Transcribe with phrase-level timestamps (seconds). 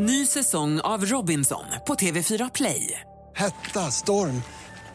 [0.00, 3.00] Ny säsong av Robinson på TV4 Play.
[3.36, 4.42] Hetta, storm,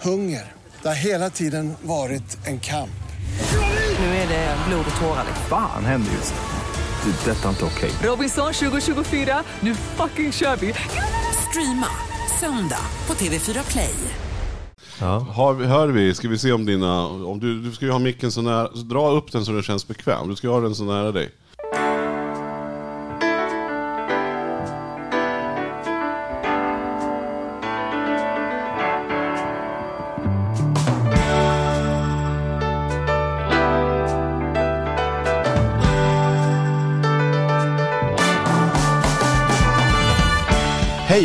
[0.02, 0.52] hunger.
[0.82, 3.04] Det har hela tiden varit en kamp.
[4.00, 5.26] Nu är det blod och tårar.
[5.50, 7.12] Fan händer just nu.
[7.12, 7.32] Det.
[7.32, 7.92] är Detta är inte okej.
[8.04, 10.74] Robinson 2024, nu fucking kör vi!
[11.50, 11.88] Streama
[12.40, 13.96] söndag på TV4 Play.
[15.34, 18.32] Har, hör vi, ska vi se om dina, om du, du ska ju ha micken
[18.32, 20.30] så nära, så dra upp den så den känns bekväm.
[20.30, 21.32] Du ska ha den så nära dig.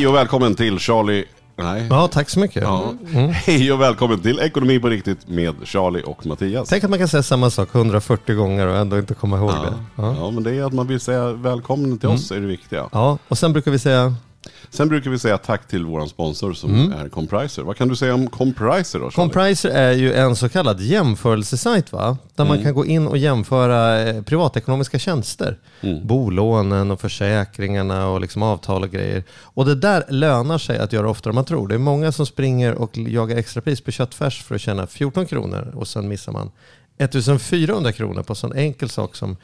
[0.08, 1.24] Hej och välkommen till Charlie,
[1.56, 1.86] nej.
[1.90, 2.62] Ja, tack så mycket.
[2.62, 2.92] Ja.
[3.32, 6.68] Hej och välkommen till Ekonomi på riktigt med Charlie och Mattias.
[6.68, 9.62] Tänk att man kan säga samma sak 140 gånger och ändå inte komma ihåg Ja.
[9.62, 9.74] det.
[10.02, 10.14] Ja.
[10.16, 10.22] Ja.
[10.22, 10.34] Mm.
[10.34, 12.88] men det är att man vill säga välkommen till oss är det viktiga.
[12.92, 14.14] ja, och sen brukar vi säga,
[14.70, 17.62] Sen brukar vi säga tack till vår sponsor som är Compriser.
[17.62, 19.10] Vad kan du säga om Compriser då?
[19.10, 19.14] Charlie?
[19.14, 22.16] Compriser är ju en så kallad jämförelsesajt va?
[22.34, 25.58] Där man kan gå in och jämföra eh, privatekonomiska tjänster.
[26.02, 29.24] Bolånen och försäkringarna och liksom avtal och grejer.
[29.42, 31.68] Och det där lönar sig att göra oftare än man tror.
[31.68, 35.72] Det är många som springer och jagar extrapris på köttfärs för att tjäna 14 kronor
[35.74, 36.50] och sen missar man
[36.98, 39.36] 1400 kronor på en sån enkel sak som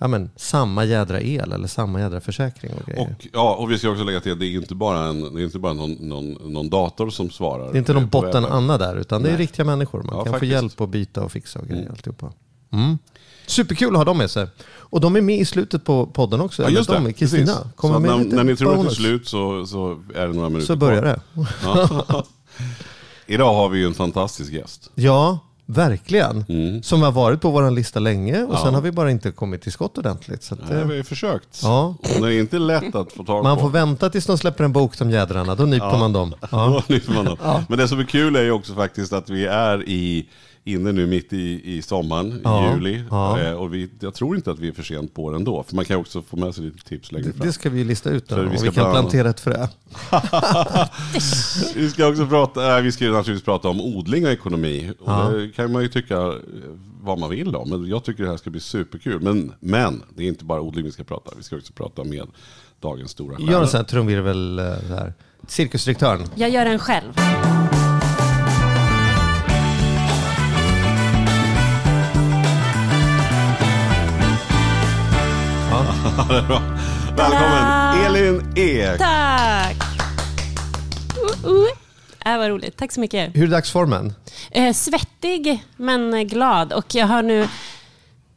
[0.00, 3.02] ja, men, samma jädra el eller samma jädra försäkring och grejer.
[3.18, 5.40] och, ja, och vi ska också lägga till att det är inte bara, en, det
[5.40, 7.64] är inte bara någon, någon, någon dator som svarar.
[7.72, 8.44] Det är inte någon botten.
[8.44, 10.02] Anna där, utan det är riktiga människor.
[10.02, 10.50] Man Ja, kan faktiskt.
[10.50, 11.90] få hjälp att byta och fixa och grejer.
[11.90, 12.32] Alltihopa.
[12.72, 12.98] Mm.
[13.46, 14.46] Superkul att ha dem med sig.
[14.70, 16.62] Och de är med i slutet på podden också.
[16.62, 17.12] Ja, just de, det.
[17.12, 20.02] Kristina kommer så med när, lite när ni tror att det är slut så, så
[20.14, 21.20] är det några minuter Så börjar kvar.
[21.34, 22.04] det.
[22.10, 22.24] Ja.
[23.26, 24.90] Idag har vi ju en fantastisk gäst.
[24.94, 25.38] Ja,
[25.74, 26.44] verkligen.
[26.48, 26.82] Mm.
[26.82, 28.62] Som har varit på vår lista länge och Ja.
[28.64, 30.42] sen har vi bara inte kommit till skott ordentligt.
[30.42, 31.60] Så att, Nej, eh, vi har ju försökt.
[31.62, 31.94] Ja.
[32.02, 33.60] Det är inte lätt att få tag man på.
[33.62, 35.54] får vänta tills de släpper en bok, de jädrarna.
[35.60, 36.30] Då nyper man dem.
[36.40, 36.82] Då Ja.
[36.88, 37.36] nyper man dem.
[37.68, 40.26] Men det som är kul är ju också faktiskt att vi är i,
[40.64, 43.04] inne nu mitt i, i sommaren, Ja, i juli.
[43.10, 43.40] ja.
[43.40, 45.62] Eh, Och vi, jag tror inte att vi är för sent på det ändå.
[45.68, 47.46] För man kan också få med sig lite tips längre Det, fram.
[47.46, 49.40] det ska vi lista ut då, Så vi och ska vi kan bland plantera ett
[49.40, 49.66] frö.
[51.74, 54.92] Vi ska också prata, äh, vi ska ju naturligtvis prata om odling och ekonomi.
[55.00, 55.28] Och Ja.
[55.28, 56.32] Det kan man ju tycka eh,
[57.02, 57.70] vad man vill om.
[57.70, 59.20] Men jag tycker det här ska bli superkul.
[59.22, 61.30] Men, men det är inte bara odling vi ska prata.
[61.36, 62.26] Vi ska också prata med
[62.80, 63.52] dagens stora stjärna.
[63.52, 65.12] Gör en sån här trumvirvel där.
[65.48, 66.26] Cirkusdirektören.
[66.34, 67.12] Jag gör den själv.
[77.16, 78.98] Välkommen Elin Ek!
[78.98, 79.76] Tack!
[81.44, 81.66] Uh, uh.
[82.26, 82.76] Äh, vad roligt.
[82.76, 83.36] Tack så mycket.
[83.36, 84.14] Hur är dagsformen?
[84.50, 86.72] Eh, svettig men glad.
[86.72, 87.48] Och jag har nu,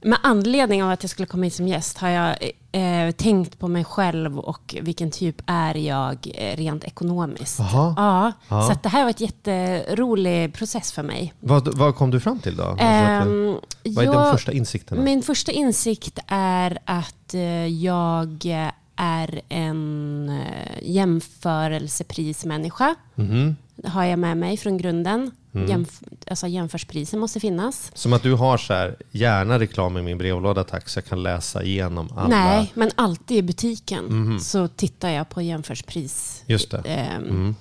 [0.03, 2.37] med anledning av att jag skulle komma hit som gäst, har jag
[2.71, 7.59] eh, tänkt på mig själv och vilken typ är jag eh, rent ekonomiskt.
[7.59, 7.93] Jaha.
[7.97, 8.65] Ja, Ja.
[8.67, 11.33] så att det här var ett jätterolig process för mig.
[11.39, 12.63] Vad, vad kom du fram till då?
[12.63, 13.55] Alltså, Ehm,
[13.85, 15.01] vad är de jag- första insikterna?
[15.01, 18.45] Min första insikt är att eh, jag
[18.95, 22.95] är en eh, jämförelseprismänniska.
[23.15, 23.55] Mhm.
[23.85, 25.31] Har jag med mig från grunden.
[25.55, 25.67] Mm.
[25.67, 27.91] Jämf- alltså jämförspriser måste finnas.
[27.93, 31.23] Som att du har så här, gärna reklam i min brevlåda tack, så jag kan
[31.23, 32.27] läsa igenom alla.
[32.27, 34.39] Nej, men alltid i butiken Mhm.
[34.39, 36.43] så tittar jag på jämförspris.
[36.47, 36.77] Just det.
[36.85, 37.55] ehm,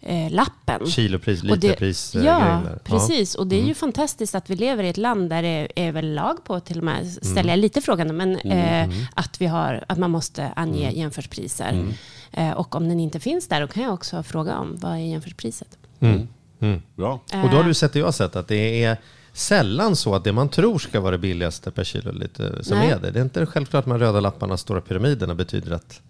[0.00, 0.86] eh, lappen.
[0.86, 2.78] Kilopris, Och det- literpris, eh, Ja, grejen där.
[2.84, 3.34] precis.
[3.34, 3.68] Och det är Mm.
[3.68, 6.78] ju fantastiskt att vi lever i ett land där det är väl lag på, till
[6.78, 7.10] och med, Mm.
[7.12, 10.98] ställer jag lite frågande, men eh, att, vi har, att man måste ange Mm.
[11.00, 11.84] jämförspriser.
[12.36, 14.96] Eh, och om den inte finns där, då kan jag också fråga om vad är
[14.96, 15.78] jämförspriset?
[16.00, 16.28] Mm.
[16.60, 16.82] Mm.
[16.94, 17.12] Bra.
[17.12, 18.96] Och då har du sett det jag har sett, att det är
[19.32, 22.90] sällan så att det man tror ska vara det billigaste per kilo lite som Nej.
[22.90, 23.10] är det.
[23.10, 26.00] Det är inte självklart att de röda lapparna, stora pyramiderna betyder att,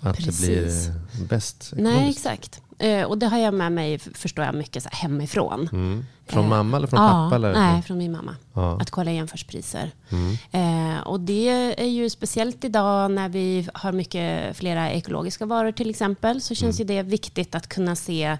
[0.00, 0.92] att det blir
[1.28, 2.60] bäst Nej, exakt.
[2.78, 5.68] Eh, och det har jag med mig, förstår jag, mycket så hemifrån.
[5.72, 6.06] Mm.
[6.28, 7.34] Från Eh, mamma eller från ja, pappa?
[7.36, 7.52] Eller?
[7.52, 8.36] Nej, från min mamma.
[8.52, 8.66] Ja.
[8.68, 8.80] Mm.
[8.80, 9.90] Att kolla jämförspriser.
[10.50, 11.48] Eh, och det
[11.78, 16.40] är ju speciellt idag när vi har mycket flera ekologiska varor till exempel.
[16.40, 16.88] Så känns Mm.
[16.88, 18.36] ju det viktigt att kunna se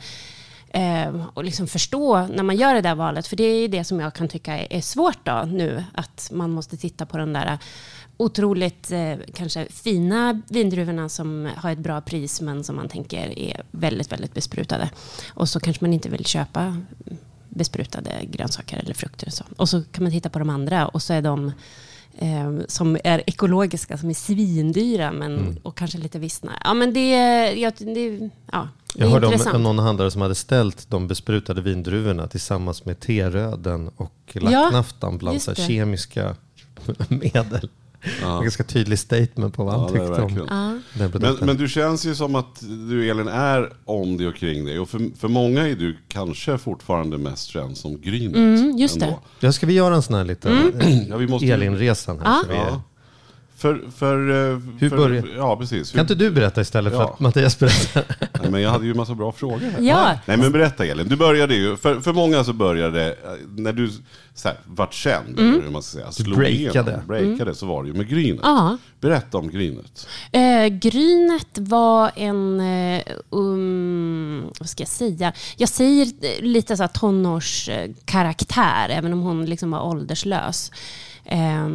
[1.35, 3.27] och liksom förstå när man gör det där valet.
[3.27, 5.85] För det är ju det som jag kan tycka är, svårt då nu.
[5.95, 7.59] Att man måste titta på de där
[8.17, 13.63] otroligt eh, kanske fina vindruvorna som har ett bra pris men som man tänker är
[13.71, 14.91] väldigt, väldigt besprutade.
[15.35, 16.77] Och så kanske man inte vill köpa
[17.49, 19.27] besprutade grönsaker eller frukter.
[19.27, 21.53] Och så, och så kan man titta på de andra och så är de
[22.19, 26.53] eh, som är ekologiska, som är svindyra men, och kanske lite vissna.
[26.65, 27.11] Ja, men det,
[27.53, 29.63] ja, det, ja, det Jag hörde om intressant.
[29.63, 35.41] någon handlare som hade ställt de besprutade vindruvorna tillsammans med teröden och Ja, lacknaftan bland
[35.47, 35.63] här det.
[35.63, 36.37] kemiska
[37.09, 37.69] medel.
[38.23, 40.47] En ganska tydlig statement på vad han Ja, det är tyckte om verkligen.
[40.49, 41.47] den Men, produkten.
[41.47, 44.79] men du känns ju som att du Elin är om dig och kring dig.
[44.79, 48.37] Och för, för många är du kanske fortfarande mest känd som Grynet.
[48.37, 49.07] Mm, just det.
[49.07, 49.21] ändå.
[49.41, 50.73] Ja, ska vi göra en sån här liten
[51.09, 52.43] Ja, måste, Elin-resan här?
[52.51, 52.83] Ja.
[53.59, 55.93] För, för, eh, Hur för, börjar- Ja, precis.
[55.93, 57.13] Kan inte du berätta istället för Ja.
[57.15, 58.05] att Mattias berättar?
[58.41, 59.81] Nej, men jag hade ju en massa bra frågor här.
[59.83, 60.19] Ja.
[60.27, 63.17] Nej men berätta Elin, du började ju, för, för många så började
[63.57, 63.91] när du
[64.35, 65.53] så här, vart känd, Mm.
[65.55, 66.91] eller hur man ska säga, slog breakade.
[66.91, 68.41] igenom, breakade, så var det ju med Grynet.
[68.43, 68.79] Ja.
[69.01, 70.09] Berätta om Grynet.
[70.33, 75.33] Eh, Grynet var en, eh, um, vad ska jag säga?
[75.57, 76.07] Jag säger
[76.43, 80.71] lite så här tonårskaraktär, även om hon liksom var ålderslös.
[81.27, 81.69] Eh,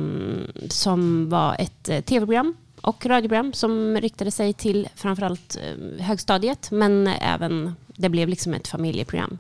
[0.69, 7.07] som var ett eh, tv-program och radioprogram som riktade sig till framförallt eh, högstadiet, men
[7.07, 9.37] även det blev liksom ett familjeprogram.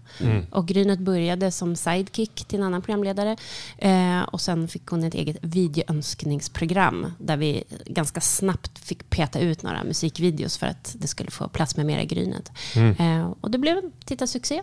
[0.51, 3.37] Och Grynet började som sidekick till en annan programledare.
[3.77, 9.63] Eh, och sen fick hon ett eget videoönskningsprogram där vi ganska snabbt fick peta ut
[9.63, 12.51] några musikvideos för att det skulle få plats med mera Grynet.
[12.99, 14.61] Eh, och det blev en tittarsuccé.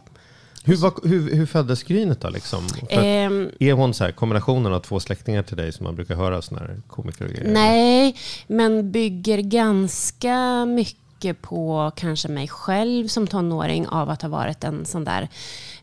[0.68, 2.28] Hur, var, hur, hur föddes Grynet då?
[2.28, 2.66] Liksom?
[2.88, 6.42] Ehm, är hon så här kombinationen av två släktingar till dig som man brukar höra
[6.42, 7.52] såna här komiker och grejer?
[7.52, 8.16] Nej,
[8.46, 14.86] men bygger ganska mycket på kanske mig själv som tonåring av att ha varit en
[14.86, 15.28] sån där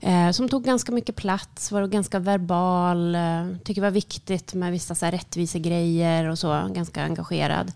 [0.02, 4.72] eh, som tog ganska mycket plats, var ganska verbal, eh, tycker det var viktigt med
[4.72, 7.72] vissa så här rättvisegrejer och så, ganska engagerad.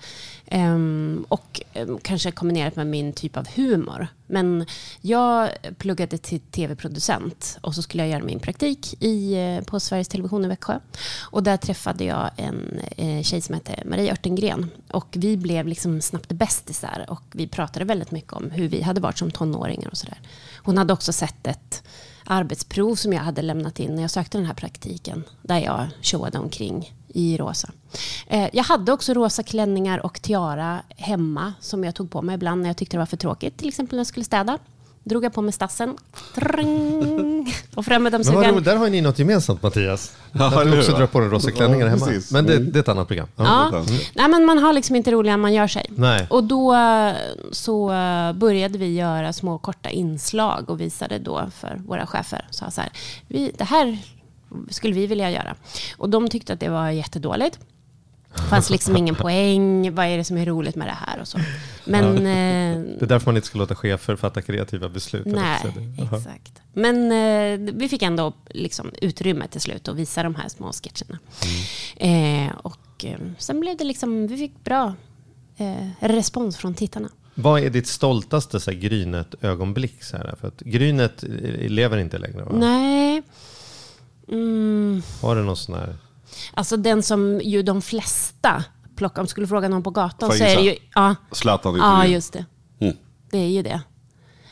[0.45, 4.07] Ehm, och ehm, kanske kombinerat med min typ av humor.
[4.29, 4.65] Men
[5.01, 10.07] jag pluggade till tv-producent och så skulle jag göra min praktik i, eh, på Sveriges
[10.07, 10.79] Television i Växjö.
[11.21, 14.69] Och där träffade jag en eh, tjej som hette Marie Örtengren.
[14.91, 19.01] Och vi blev liksom snabbt bästisar och vi pratade väldigt mycket om hur vi hade
[19.01, 20.19] varit som tonåringar och sådär.
[20.63, 21.83] Hon hade också sett ett
[22.23, 25.23] arbetsprov som jag hade lämnat in när jag sökte den här praktiken.
[25.41, 27.71] Där jag showade omkring i rosa.
[28.27, 32.61] Eh, jag hade också rosa klänningar och tiara hemma som jag tog på mig ibland
[32.61, 33.57] när jag tyckte det var för tråkigt.
[33.57, 34.57] Till exempel när jag skulle städa.
[35.03, 35.97] Drog jag på mig stassen.
[36.35, 38.63] Tring, och fram med dammsugaren.
[38.63, 40.13] där har ni något gemensamt Mattias.
[40.31, 42.05] Ja, du också drar på dig rosa klänningar hemma.
[42.05, 42.31] precis.
[42.31, 42.71] Men det, Mm.
[42.71, 43.27] det är ett annat program.
[43.35, 43.67] Ja.
[43.67, 43.85] Mm.
[44.15, 45.85] Nej, men man har liksom inte roligare än man gör sig.
[45.89, 46.27] Nej.
[46.29, 47.11] Och då eh,
[47.51, 52.47] så eh, började vi göra små korta inslag och visade då för våra chefer.
[52.51, 52.89] Så här,
[53.27, 53.97] vi, det här
[54.69, 55.55] skulle vi vilja göra.
[55.97, 57.59] Och de tyckte att det var jättedåligt.
[58.35, 59.95] Det fanns liksom ingen poäng.
[59.95, 61.39] Vad är det som är roligt med det här och så.
[61.85, 65.25] Men eh, Det är därför man inte ska låta chefer fatta kreativa beslut.
[65.25, 65.57] Nej,
[65.97, 66.61] exakt.
[66.73, 71.19] Men eh, vi fick ändå liksom utrymme till slut att visa de här små sketcherna.
[71.97, 74.93] Eh, och eh, sen blev det liksom, vi fick bra
[75.99, 77.09] respons från tittarna.
[77.35, 80.03] Vad är ditt stoltaste så här, Grynet-ögonblick?
[80.03, 80.35] Så här?
[80.41, 81.23] För att Grynet
[81.59, 82.51] lever inte längre va?
[82.53, 83.21] Nej.
[84.27, 85.95] Mm, Har du någon sån här?
[86.53, 88.63] Alltså den som ju de flesta
[88.95, 92.05] plockar, om du skulle fråga någon på gatan så är det ju, ja, Zlatan ja
[92.05, 92.45] just det.
[92.79, 92.95] Mm.
[93.31, 93.81] Det är ju det.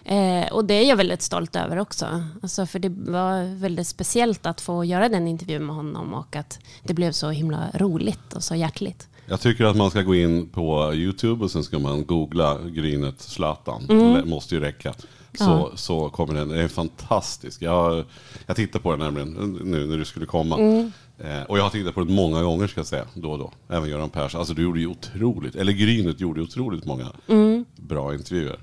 [0.07, 2.23] Eh, och det är jag väldigt stolt över också.
[2.43, 6.59] Alltså, för det var väldigt speciellt att få göra den intervjun med honom och att
[6.83, 9.07] det blev så himla roligt och så hjärtligt.
[9.25, 13.21] Jag tycker att man ska gå in på YouTube och sen ska man googla Grynet
[13.21, 13.85] Zlatan.
[13.89, 14.13] Mm.
[14.13, 14.93] Det måste ju räcka.
[15.37, 17.61] Så, så kommer den, den är fantastisk.
[17.61, 18.05] Jag,
[18.45, 20.57] jag tittar på den nämligen nu när du skulle komma.
[20.57, 20.91] Mm.
[21.23, 23.51] Eh, och jag har tittat på den många gånger ska jag säga, då och då.
[23.69, 24.39] Även Göran Persson.
[24.39, 27.65] Alltså du gjorde ju otroligt, eller Grynet gjorde otroligt många Mm.
[27.75, 28.59] bra intervjuer.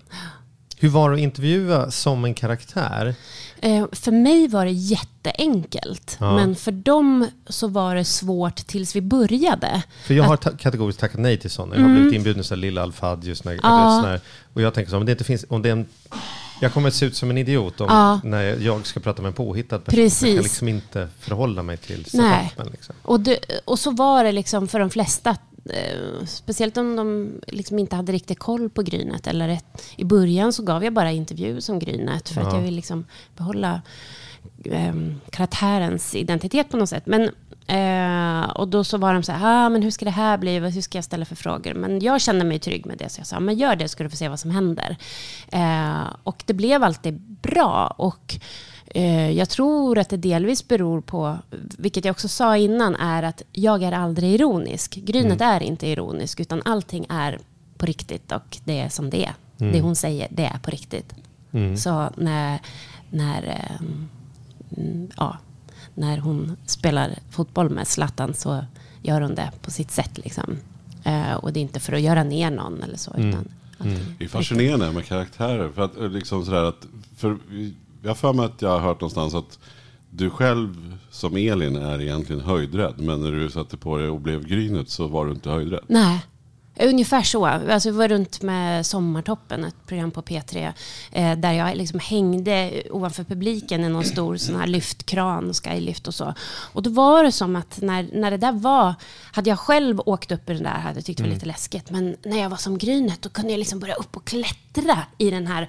[0.78, 3.14] Hur var det att intervjua som en karaktär?
[3.60, 6.16] Eh, för mig var det jätteenkelt.
[6.20, 6.34] Ja.
[6.36, 9.82] Men för dem så var det svårt tills vi började.
[10.04, 11.74] För jag har ta- kategoriskt tackat nej till sådana.
[11.76, 13.60] Jag har blivit inbjuden till Lilla Alfad just när, Mm.
[13.62, 13.98] Ja.
[14.02, 14.20] sån här,
[14.54, 15.86] Och jag tänker så, om det inte finns, om det är en,
[16.60, 18.20] jag kommer att se ut som en idiot om, Ja.
[18.24, 20.02] när jag ska prata med en påhittad person.
[20.02, 20.22] Precis.
[20.22, 22.44] Jag kan liksom inte förhålla mig till Nej.
[22.48, 22.72] setupen.
[22.72, 22.94] Liksom.
[23.02, 25.36] Och, det, och så var det liksom för de flesta.
[25.70, 29.26] Eh, speciellt om de liksom inte hade riktigt koll på Grynet.
[29.26, 32.28] Eller ett, I början så gav jag bara intervju som Grynet.
[32.28, 32.56] För att Ja.
[32.56, 33.04] jag vill liksom
[33.36, 33.82] behålla
[34.64, 34.94] eh,
[35.30, 37.06] karaktärens identitet på något sätt.
[37.06, 37.30] Men,
[37.66, 40.58] eh, och då så var de så här, ah, men hur ska det här bli?
[40.58, 41.74] Hur ska jag ställa för frågor?
[41.74, 43.08] Men jag kände mig trygg med det.
[43.08, 44.96] Så jag sa, men gör det ska du få se vad som händer.
[45.48, 47.94] Eh, och det blev alltid bra.
[47.96, 48.38] Och
[48.94, 51.38] Eh, Jag tror att det delvis beror på,
[51.78, 54.94] vilket jag också sa innan, är att jag är aldrig ironisk.
[54.94, 57.38] Grynet är inte ironisk, utan allting är
[57.78, 59.34] på riktigt och det är som det är.
[59.72, 61.14] Det hon säger, det är på riktigt.
[61.78, 62.60] Så när,
[63.10, 64.08] när, ehm,
[64.76, 65.38] mm, ja,
[65.94, 68.64] när hon spelar fotboll med Zlatan så
[69.02, 70.18] gör hon det på sitt sätt.
[70.18, 70.56] Liksom.
[71.04, 73.10] Eh, och det är inte för att göra ner någon eller så.
[73.10, 73.48] Utan
[73.78, 75.68] att, Det är fascinerande med karaktärer.
[75.68, 76.86] För att, eh, liksom sådär att,
[77.16, 77.38] för,
[78.02, 79.58] jag har för mig att jag har hört någonstans att
[80.10, 82.94] du själv som Elin är egentligen höjdrädd.
[82.98, 85.84] Men när du satte på dig och blev Grynet så var du inte höjdrädd.
[85.86, 86.24] Nej.
[86.80, 87.46] Ungefär så.
[87.46, 90.72] Alltså, vi var runt med Sommartoppen, ett program på P3,
[91.12, 96.14] eh, där jag liksom hängde ovanför publiken i någon stor sån här lyftkran, skylift och
[96.14, 96.34] så.
[96.72, 98.94] Och då var det som att när, när det där var,
[99.32, 101.90] hade jag själv åkt upp i den där, hade jag tyckt det var lite läskigt,
[101.90, 104.63] men när jag var som Grynet, då kunde jag liksom börja upp och klättra
[105.18, 105.68] i den här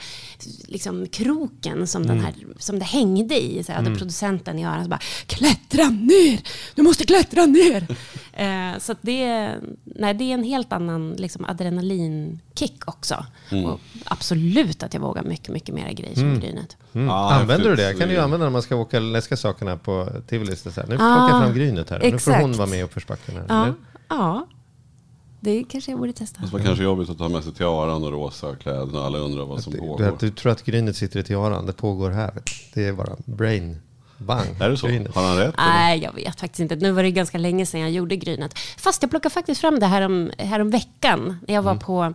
[0.67, 3.63] liksom, kroken som, den här, som det hängde i.
[3.63, 6.39] Så jag hade producenten i örat bara, klättra ner!
[6.75, 7.87] Du måste klättra ner!
[8.33, 9.51] eh, så att det,
[9.83, 13.25] nej, det är en helt annan liksom, adrenalinkick också.
[13.65, 16.77] Och absolut att jag vågar mycket, mycket mer grejer som Grynet.
[16.93, 17.07] Mm.
[17.07, 17.99] Ja, Använder du det?
[17.99, 20.55] kan du ju använda när man ska åka läska sakerna på Tivoli.
[20.55, 20.87] Så här.
[20.87, 21.99] Nu Ah, plockar jag fram Grynet här.
[22.11, 23.35] Nu får hon vara med i uppförsbacken.
[23.49, 23.73] Här,
[24.09, 24.47] ja.
[25.45, 26.41] Det kanske jag borde testa.
[26.41, 29.05] Det var kanske jobbigt att ta med sig tiaran och rosa kläderna.
[29.05, 30.17] Alla undrar vad som Du, pågår.
[30.19, 31.65] du tror att Grynet sitter i tiaran.
[31.65, 32.31] Det pågår här.
[32.35, 32.41] du.
[32.73, 33.81] Det är bara brain.
[34.17, 34.47] Bang.
[34.61, 34.87] Är det så?
[34.87, 35.15] Grynet.
[35.15, 35.53] Har han rätt?
[35.57, 36.75] Nej, jag vet faktiskt inte.
[36.75, 38.59] Nu var det ganska länge sedan jag gjorde Grynet.
[38.77, 41.37] Fast jag plockade faktiskt fram det här om, här om veckan.
[41.47, 42.13] När jag var på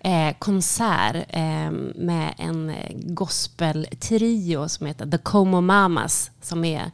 [0.00, 6.30] eh, konsert eh, med en eh, gospeltrio som heter The Como Mamas.
[6.42, 6.90] Som är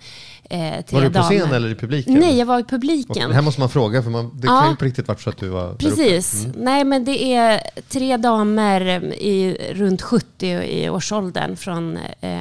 [0.49, 0.61] eh,
[0.93, 1.23] Var du på damer.
[1.39, 2.15] scen eller i publiken?
[2.15, 3.29] Nej, jag var i Och publiken.
[3.29, 4.61] det här måste man fråga, för man, det Ja.
[4.61, 5.75] kan ju på riktigt varit så att du var.
[5.75, 6.45] Precis.
[6.45, 6.57] Mm.
[6.59, 8.81] Nej, men det är tre damer
[9.15, 12.41] i runt 70 i årsåldern från eh,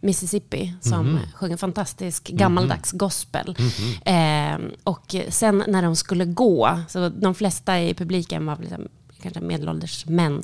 [0.00, 1.18] Mississippi som Mhm.
[1.34, 3.56] sjunger fantastisk gammaldags gospel.
[3.58, 4.14] Mhm.
[4.64, 8.88] Eh, och sen när de skulle gå, så de flesta i publiken var liksom,
[9.22, 10.42] kanske medelålders män.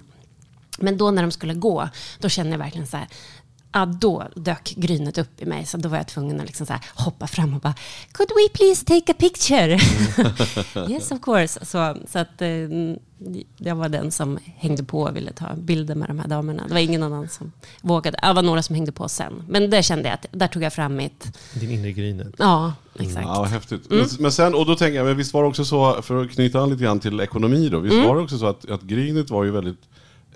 [0.79, 1.89] Men då när de skulle gå,
[2.19, 3.07] då kände jag verkligen så här,
[3.73, 5.67] ja, då dök grynet upp i mig.
[5.67, 7.75] Så då var jag tvungen att liksom så här hoppa fram och bara,
[8.13, 9.79] could we please take a picture?
[10.93, 11.65] yes of course.
[11.65, 12.49] Så, så att eh,
[13.57, 16.67] jag var den som hängde på och ville ta bilder med de här damerna.
[16.69, 18.19] Det var ingen annan som vågade.
[18.23, 19.43] Det var några som hängde på sen.
[19.49, 22.35] Men där kände jag att, där tog jag fram mitt, Din inre Grynet.
[22.39, 23.27] ja, exakt.
[23.27, 23.91] Ja, vad häftigt.
[23.91, 26.31] Men, men sen, och då tänker jag, men visst var det också så, för att
[26.31, 29.31] knyta an lite grann till ekonomi då, visst var det också så att, att Grynet
[29.31, 29.81] var ju väldigt,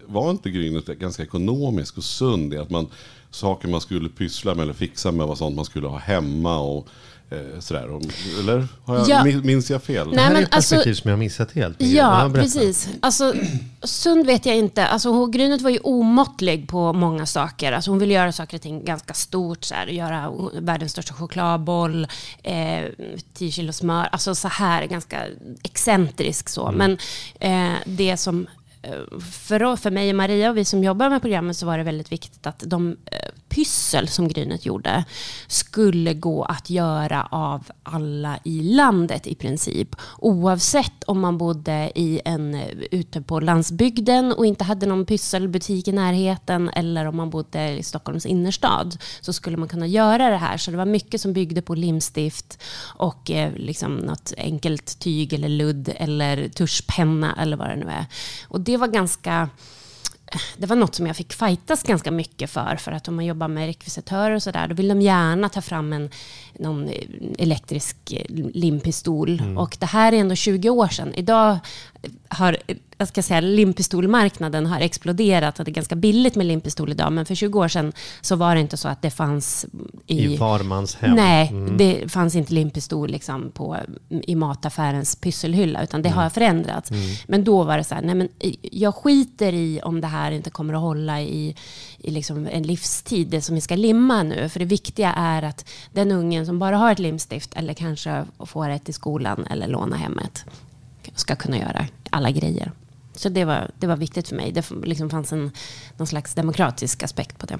[0.06, 2.88] var inte Grynet ganska ekonomisk och sund i att man,
[3.36, 6.88] saker man skulle pyssla med eller fixa med var sånt man skulle ha hemma och
[7.30, 8.00] eh, sådär.
[8.40, 9.24] Eller har jag, Ja.
[9.24, 10.10] min- minns jag fel?
[10.10, 11.76] Det Nej, här är men ett perspektiv alltså- som jag har missat helt.
[11.82, 12.88] Ja, precis.
[13.00, 13.34] Alltså,
[13.82, 14.86] sund vet jag inte.
[14.86, 17.72] Alltså, Grynet var ju omåttlig på många saker.
[17.72, 19.64] Alltså, hon ville göra saker och ting ganska stort.
[19.64, 22.06] Så här, göra världens största chokladboll,
[22.42, 22.84] eh,
[23.34, 24.08] 10 kilo smör.
[24.12, 25.26] Alltså så här, ganska
[25.62, 26.72] excentrisk så.
[26.72, 26.98] Men
[27.40, 28.46] eh, det som
[28.86, 31.84] Eh, för, för mig och Maria och vi som jobbar med programmet så var det
[31.84, 35.04] väldigt viktigt att de eh, pyssel som Grynet gjorde
[35.46, 39.96] skulle gå att göra av alla i landet i princip.
[40.18, 42.54] Oavsett om man bodde i en,
[42.90, 47.82] ute på landsbygden och inte hade någon pysselbutik i närheten eller om man bodde i
[47.82, 50.56] Stockholms innerstad så skulle man kunna göra det här.
[50.56, 52.62] Så det var mycket som byggde på limstift
[52.96, 58.06] och eh, liksom något enkelt tyg eller ludd eller tuschpenna eller vad det nu är.
[58.48, 59.48] Och det var ganska
[60.56, 62.76] det var något som jag fick fightas ganska mycket för.
[62.76, 65.92] För att om man jobbar med rekvisitörer och sådär, då vill de gärna ta fram
[65.92, 66.10] en
[66.58, 67.04] någon eh,
[67.38, 69.42] elektrisk eh, limpistol.
[69.58, 71.14] Och det här är ändå 20 år sedan.
[71.14, 71.58] Idag
[72.28, 72.56] har,
[72.98, 77.12] jag ska säga, limpistolmarknaden har exploderat och det är ganska billigt med limpistol idag.
[77.12, 79.66] Men för 20 år sedan så var det inte så att det fanns
[80.06, 81.14] i, I var mans hem.
[81.16, 83.76] Nej, det fanns inte limpistol liksom på,
[84.08, 86.90] i mataffärens pysselhylla, utan det har förändrats.
[87.26, 88.28] Men då var det så här, nej men
[88.62, 91.56] jag skiter i om det här inte kommer att hålla i,
[91.98, 94.48] i liksom en livstid, det som vi ska limma nu.
[94.48, 98.68] För det viktiga är att den ungen som bara har ett limstift, eller kanske får
[98.68, 100.44] ett i skolan eller låna hemmet,
[101.14, 102.72] ska kunna göra alla grejer.
[103.14, 104.52] Så det var, det var viktigt för mig.
[104.52, 105.50] Det liksom fanns en,
[105.96, 107.58] någon slags demokratisk aspekt på det.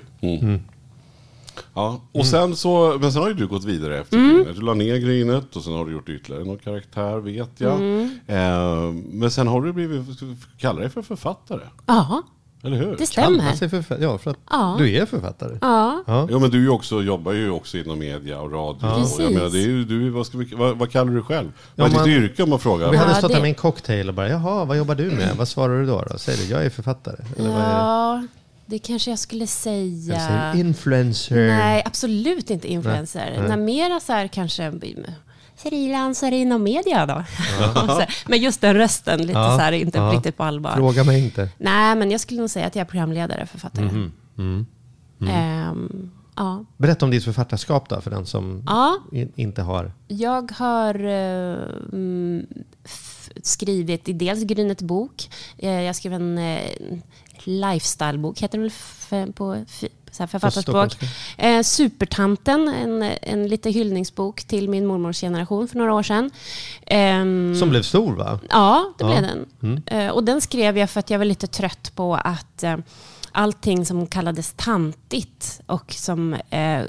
[1.75, 4.37] Ja, och sen så, men sen har ju du gått vidare efter Mm.
[4.37, 4.57] Grynet.
[4.57, 7.75] Du la ner Grynet och sen har du gjort ytterligare någon karaktär vet jag.
[7.77, 8.19] Mm.
[8.27, 10.07] Eh, men sen har du blivit,
[10.59, 11.63] kallar dig för författare.
[11.87, 12.23] Ja,
[12.65, 12.97] Eller hur?
[12.97, 13.53] det Kallar stämmer.
[13.53, 14.05] sig författare?
[14.05, 14.77] Ja, för att Ja.
[14.79, 15.59] du är författare.
[15.61, 16.03] Ja.
[16.07, 16.29] Ja.
[16.31, 18.87] Jo men du också, jobbar ju också inom media och radio.
[18.87, 19.19] Och Precis.
[19.21, 21.49] jag menar, det är ju, du, vad, ska vi, vad, vad kallar du dig själv?
[21.75, 22.91] Ja, Vad är ditt yrke om man frågar?
[22.91, 25.37] Vi hade Ja, stått där med en cocktail och bara, jaha, vad jobbar du med?
[25.37, 26.05] Vad svarar du då?
[26.11, 26.19] då?
[26.19, 27.17] Säger du, jag är författare?
[27.39, 27.71] Eller vad är det?
[27.73, 28.27] Ja,
[28.67, 30.19] det kanske jag skulle Jag säga.
[30.21, 31.47] säger influencer.
[31.49, 33.35] Nej, absolut inte influencer.
[33.39, 33.49] Nej.
[33.49, 33.57] Nej.
[33.59, 34.71] mera så här kanske
[35.57, 37.15] frilansare inom media då.
[37.15, 40.13] Här, men just den rösten, lite Ja, så här, inte ja.
[40.13, 40.73] riktigt på allvar.
[40.75, 41.49] Fråga mig inte.
[41.59, 43.85] Nej, men jag skulle nog säga att jag är programledare, författare.
[43.85, 44.13] Mhm.
[44.39, 44.67] Mm.
[45.29, 46.65] Ehm, ja.
[46.77, 49.93] Berätta om ditt författarskap då, för den som ja, in, inte har.
[50.09, 52.47] jag har mm,
[52.85, 55.31] f- skrivit i dels Grynet bok.
[55.59, 56.61] Eh, jag skrev en eh,
[57.45, 58.71] lifestyle-bok, heter det
[59.11, 59.65] väl på
[60.17, 60.97] så författarspråk.
[61.37, 66.31] Eh, Supertanten, en, en lite hyllningsbok till min mormors generation för några år sedan.
[66.87, 68.39] Ehm, Som blev stor va?
[68.51, 69.11] Ja, det Ja.
[69.11, 69.23] blev
[69.61, 69.83] den.
[69.87, 72.77] Eh, och den skrev jag för att jag var lite trött på att eh,
[73.33, 76.81] allting som kallades tantigt och som eh,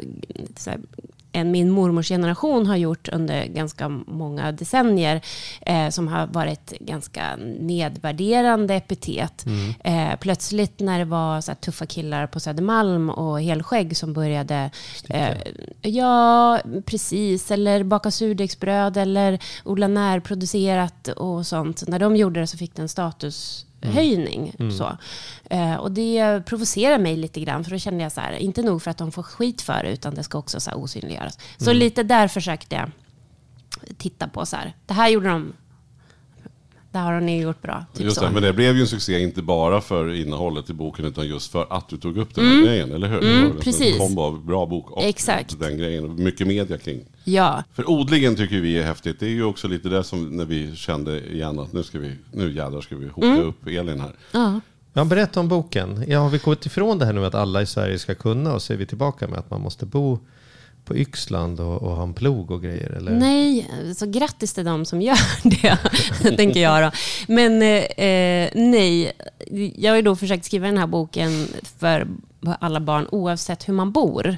[1.31, 5.21] en min mormors generation har gjort under ganska många decennier,
[5.61, 9.45] eh, som har varit ganska nedvärderande epitet.
[9.83, 14.71] Eh, plötsligt när det var så tuffa killar på Södermalm och helskägg som började,
[15.09, 15.37] eh,
[15.81, 21.87] ja precis, eller baka surdegsbröd eller odla närproducerat och sånt.
[21.87, 22.89] När de gjorde det så fick det en
[23.81, 24.53] statushöjning.
[24.71, 24.97] Så.
[25.49, 28.81] Eh, och det provocerar mig lite grann, för då kände jag så här, inte nog
[28.81, 31.39] för att de får skit för det, utan det ska också så osynliggöras.
[31.57, 32.91] Så lite där försökte jag
[33.97, 35.53] titta på så här, det här gjorde de,
[36.97, 37.85] det har ni gjort bra.
[37.93, 38.25] Typ Just så.
[38.25, 41.51] det, men det blev ju en succé inte bara för innehållet i boken utan just
[41.51, 43.21] för att du tog upp den här grejen, eller hur?
[43.21, 43.97] Det var en precis.
[43.97, 45.59] kombo av bra bok och Exakt.
[45.59, 46.03] den grejen.
[46.03, 47.05] och Mycket media kring.
[47.23, 49.19] Ja, För odlingen tycker vi är häftigt.
[49.19, 52.11] Det är ju också lite det som när vi kände igen att nu, ska vi,
[52.31, 54.11] nu jädrar ska vi hota upp Elin här.
[54.31, 54.59] ja.
[54.93, 56.03] Ja, berätta om boken.
[56.07, 58.61] Ja, har vi gått ifrån det här nu att alla i Sverige ska kunna och
[58.61, 60.19] så är vi tillbaka med att man måste bo
[60.87, 62.89] på Yxland och, och ha en plog och grejer?
[62.89, 63.11] Eller?
[63.11, 65.17] Nej, så grattis till de som gör
[66.23, 66.91] det, tänker jag då.
[67.27, 69.11] Men eh, nej,
[69.75, 71.47] jag har då försökt skriva den här boken
[71.79, 72.07] för
[72.59, 74.37] alla barn oavsett hur man bor.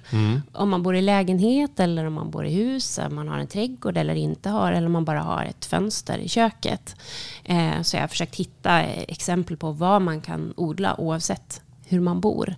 [0.54, 3.48] Om man bor i lägenhet eller om man bor i hus, om man har en
[3.48, 6.96] trädgård eller inte har, eller om man bara har ett fönster i köket.
[7.44, 12.20] Eh, så jag har försökt hitta exempel på vad man kan odla oavsett hur man
[12.20, 12.56] bor.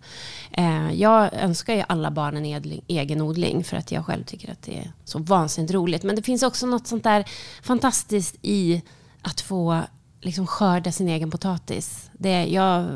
[0.52, 4.62] Eh, jag önskar ju alla barnen edling, egen odling för att jag själv tycker att
[4.62, 6.04] det är så vansinnigt roligt.
[6.04, 7.26] Men det finns också något sånt där
[7.64, 8.82] fantastiskt i
[9.22, 9.82] att få
[10.22, 12.10] liksom skörda sin egen potatis.
[12.14, 12.88] Det, jag,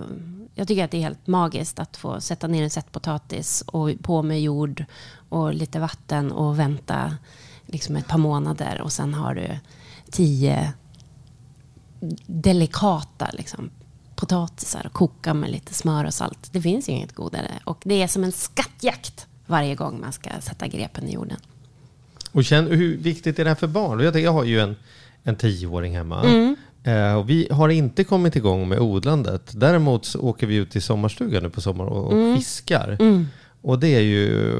[0.55, 3.89] jag tycker att det är helt magiskt att få sätta ner en sätt potatis och
[4.01, 4.85] på med jord
[5.29, 7.17] och lite vatten och vänta
[7.65, 9.59] liksom ett par månader och sen har du
[10.11, 10.73] tio
[12.25, 13.69] delikata liksom,
[14.15, 16.50] potatisar och koka med lite smör och salt.
[16.51, 17.51] Det finns ju inget godare.
[17.63, 21.37] Och det är som en skattjakt varje gång man ska sätta grepen i jorden.
[22.31, 24.00] Och känn, hur viktigt är det här för barn?
[24.00, 24.75] Jag, jag har ju en,
[25.24, 26.24] en tioåring hemma.
[26.24, 26.55] Mm.
[26.83, 29.51] Eh, och vi har inte kommit igång med odlandet.
[29.53, 32.37] Däremot så åker vi ut till sommarstugan nu på sommaren och, och Mm.
[32.37, 32.98] fiskar.
[33.61, 34.51] Och det är ju,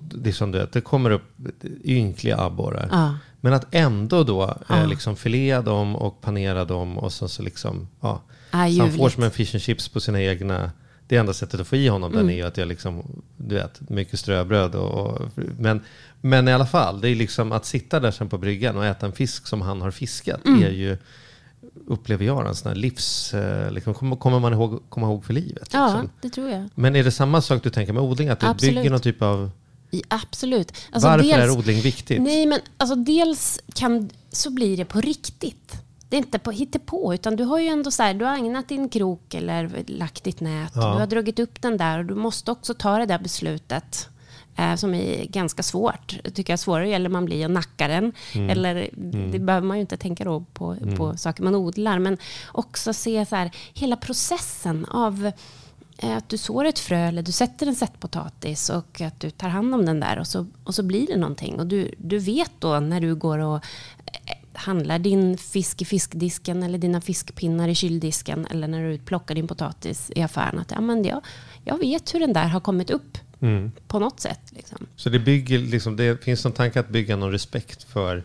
[0.00, 1.34] det är som du vet, det kommer upp
[1.84, 2.88] ynkliga abborrar.
[2.92, 3.14] Ja.
[3.40, 4.76] Men att ändå då Ja.
[4.76, 8.20] eh, liksom filea dem och panera dem och så, så liksom, ja.
[8.52, 10.70] Ah, så han får som en fish and chips på sina egna
[11.06, 12.26] det enda sättet att få i honom Mm.
[12.26, 15.80] den är att jag liksom, du vet, mycket ströbröd och, och men,
[16.20, 19.06] men i alla fall, det är liksom att sitta där sen på bryggan och äta
[19.06, 20.62] en fisk som han har fiskat Mm.
[20.62, 20.96] är ju,
[21.86, 25.32] upplever jag, en sån här livs, eh, liksom, kommer- kommer man ihåg, komma ihåg för
[25.34, 25.68] livet.
[25.72, 26.10] Ja, Liksom.
[26.20, 26.68] det tror jag.
[26.74, 28.28] Men är det samma sak du tänker med odling?
[28.28, 28.74] Att du Absolut.
[28.76, 29.50] bygger någon typ av...
[29.90, 30.72] I, absolut.
[30.92, 32.22] Alltså varför dels- är odling viktigt?
[32.22, 35.72] Nej, men alltså dels kan, så blir det på riktigt.
[36.12, 38.68] Det är inte på hittepå, utan du har ju ändå så här, du har agnat
[38.68, 40.72] din krok eller lagt ditt nät.
[40.74, 40.92] Ja.
[40.92, 44.08] Du har dragit upp den där och du måste också ta det där beslutet.
[44.56, 46.18] Eh, som är ganska svårt.
[46.24, 48.12] Jag tycker jag svårare gäller man blir och nackar den.
[48.34, 48.50] Mm.
[48.50, 48.90] Eller,
[49.32, 51.98] Det behöver man ju inte tänka då på, på saker man odlar.
[51.98, 52.18] Men
[52.52, 55.32] också se så här, hela processen av
[55.98, 59.48] eh, att du sår ett frö eller du sätter en sättpotatis och att du tar
[59.48, 61.60] hand om den där och så, och så blir det någonting.
[61.60, 63.64] Och du, du vet då när du går och
[64.54, 69.48] handlar din fisk i fiskdisken eller dina fiskpinnar i kyldisken eller när du plockar din
[69.48, 71.20] potatis i affären att ja, men jag,
[71.64, 73.18] jag vet hur den där har kommit upp
[73.88, 74.40] på något sätt.
[74.50, 74.86] Liksom.
[74.96, 78.24] Så det, bygger, liksom, det finns någon tanke att bygga någon respekt för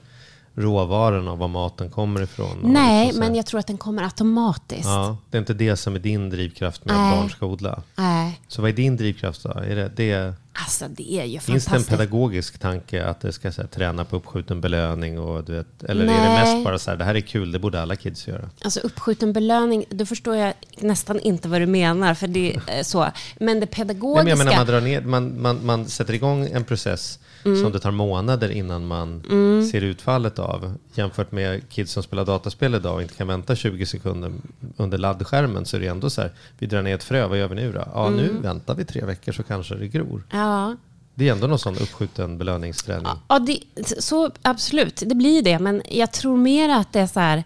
[0.56, 2.60] råvaran och var maten kommer ifrån?
[2.63, 4.86] Nej, liksom men jag tror att den kommer automatiskt.
[4.86, 7.13] Ja, det är inte det som är din drivkraft med Nej.
[7.13, 7.84] att barn ska odla.
[7.96, 9.50] Nej, Så vad är din drivkraft då?
[9.50, 13.50] Är det, det, alltså det är ju finns det en pedagogisk tanke att det ska
[13.50, 15.20] här, träna på uppskjuten belöning?
[15.20, 16.56] Och, du vet, eller är det Nej.
[16.56, 18.50] mest bara så här, det här är kul, det borde alla kids göra?
[18.62, 22.13] Alltså uppskjuten belöning, då förstår jag nästan inte vad du menar.
[22.13, 23.12] För det är så.
[23.38, 24.24] Men det Nej, pedagogiska...
[24.24, 27.62] men jag menar, man, drar ner, man, man, man sätter igång en process Mm.
[27.62, 29.23] som det tar månader innan man
[29.71, 30.73] ser utfallet av.
[30.93, 34.32] Jämfört med kids som spelar dataspel idag och inte kan vänta 20 sekunder
[34.78, 37.47] under laddskärmen så är det ändå så här, vi drar ner ett frö, vad gör
[37.47, 37.84] vi nu då?
[37.93, 38.41] Ja, nu Mm.
[38.41, 40.23] väntar vi tre veckor så kanske det gror.
[40.32, 40.76] Ja,
[41.15, 43.08] Det är ändå någon sån uppskjuten belöningsträning.
[43.28, 43.60] ja det,
[44.00, 45.60] så absolut, det blir det.
[45.60, 47.43] Men jag tror mer att det är så här...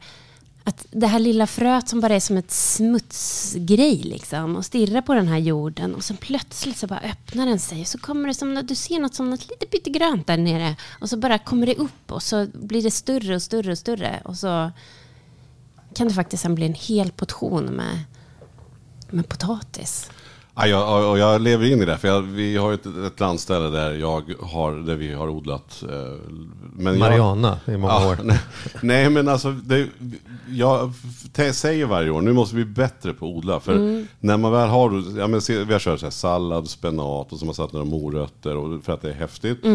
[0.64, 5.14] Att det här lilla fröet som bara är som ett smutsgrej liksom och stirrar på
[5.14, 8.34] den här jorden och sen plötsligt så bara öppnar den sig och så kommer det
[8.34, 11.76] som, du ser något som något lite pyttegrönt där nere och så bara kommer det
[11.76, 14.72] upp och så blir det större och större och större och så
[15.94, 18.00] kan det faktiskt sen bli en hel portion med,
[19.10, 20.10] med potatis.
[20.56, 23.20] Ja, jag, och jag lever in i det, för jag, vi har ju ett, ett
[23.20, 25.84] landställe där, jag har, där vi har odlat.
[25.90, 25.98] eh,
[26.74, 28.18] Men jag, Mariana i många Ja, år.
[28.24, 28.40] nej,
[28.82, 29.88] nej, men alltså, det,
[30.50, 30.94] jag
[31.54, 33.60] säger varje år, nu måste vi bli bättre på att odla.
[33.60, 37.32] För när man väl har, ja, men, se, vi har kört så här, sallad, spenat
[37.34, 39.66] och så har man satt några morötter och, för att det är häftigt.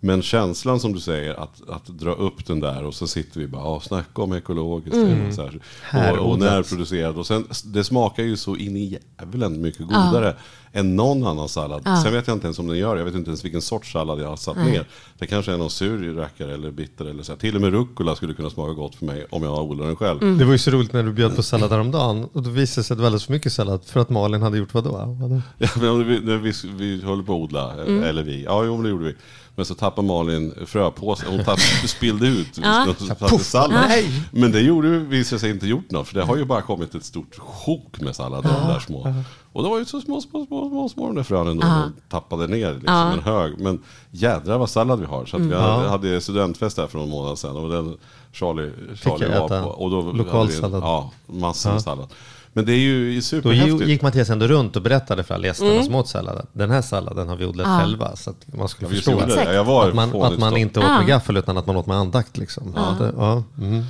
[0.00, 3.46] Men känslan som du säger, att, att dra upp den där och så sitter vi
[3.46, 4.96] bara och snackar om ekologiskt.
[5.28, 5.50] Och, så
[5.82, 7.16] här, och, och närproducerat.
[7.16, 10.36] Och sen, det smakar ju så in i djävulen mycket godare
[10.72, 11.82] än någon annan sallad.
[12.02, 13.00] Sen vet jag inte ens om den gör det.
[13.00, 14.86] Jag vet inte ens vilken sorts sallad jag har satt ner.
[15.18, 17.04] Det kanske är någon sur rackare eller bitter.
[17.04, 17.38] Eller så här.
[17.38, 20.38] Till och med rucola skulle kunna smaka gott för mig om jag odlar den själv.
[20.38, 22.84] Det var ju så roligt när du bjöd på sallad häromdagen och då visade det
[22.84, 25.16] sig att det var alldeles för mycket sallad för att Malin hade gjort vadå?
[25.20, 25.42] vadå?
[25.58, 28.02] Ja, men vi, när vi, vi höll på att odla, Mm.
[28.04, 29.14] eller vi, ja jo men det gjorde vi.
[29.60, 32.86] Men så tappade Malin fröpåsen, hon tappade, spillde ut Ja.
[33.34, 33.70] i sallad.
[33.88, 34.24] Nej.
[34.32, 37.04] Men det gjorde visade sig inte gjort något, för det har ju bara kommit ett
[37.04, 39.14] stort sjok med sallad, de där små.
[39.52, 41.92] Och det var ju så små, små, små, små, små de där frönen då, de
[42.08, 43.12] tappade ner liksom, Ja.
[43.12, 43.58] en hög.
[43.60, 45.26] Men jädrar vad sallad vi har.
[45.26, 47.96] Så att vi hade, hade studentfest där för någon månad sedan och den
[48.32, 49.68] Charlie, Charlie var äta på.
[49.68, 50.82] Och då lokal hade vi- sallad?
[50.82, 52.08] Ja, massor med sallad.
[52.52, 53.88] Men det är ju Då superhäftigt.
[53.88, 56.46] gick Mattias ändå runt och berättade för alla gästerna som åt salladen.
[56.52, 59.54] Den här salladen har vi odlat själva så att man skulle Ja, förstå att, det.
[59.54, 61.96] Jag var att man, att man inte åt med gaffel utan att man åt med
[61.96, 62.36] andakt.
[62.36, 62.72] Liksom.
[62.76, 62.96] Ja.
[63.00, 63.42] Det, ja.
[63.58, 63.84] Mm.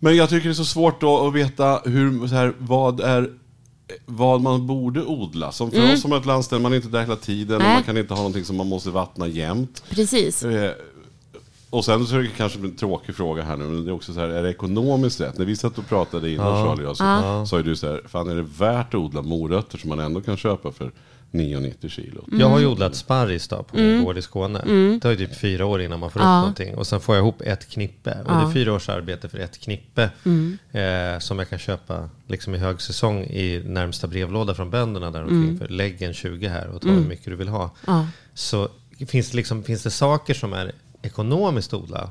[0.00, 3.30] Men jag tycker det är så svårt då att veta hur, så här, vad, är,
[4.06, 5.52] vad man borde odla.
[5.52, 7.74] Som för oss som har ett landställe, man är inte där hela tiden och Mm.
[7.74, 9.82] Man kan inte ha någonting som man måste vattna jämt.
[9.90, 10.42] Precis.
[10.42, 10.70] Eh,
[11.74, 14.12] Och sen så är det kanske en tråkig fråga här nu, men det är också
[14.12, 15.38] så här, är det ekonomiskt rätt?
[15.38, 18.02] När vi satt och pratade innan Charlie och jag, så sa ju du så här,
[18.08, 20.92] fan är det värt att odla morötter som man ändå kan köpa för
[21.32, 22.24] 9,90 kilo?
[22.32, 24.58] Jag har ju odlat sparris då på min gård i Skåne.
[24.94, 26.74] Det tar ju typ fyra år innan man får upp någonting.
[26.74, 28.10] Och sen får jag ihop ett knippe.
[28.24, 30.10] Och det är fyra års arbete för ett knippe.
[30.72, 35.58] Eh, som jag kan köpa liksom i högsäsong i närmsta brevlåda från bönderna där omkring.
[35.58, 37.70] För lägg en 20 här och ta hur mycket du vill ha.
[38.34, 38.68] Så
[39.08, 40.72] finns det, liksom, finns det saker som är
[41.04, 42.10] ekonomiskt odla?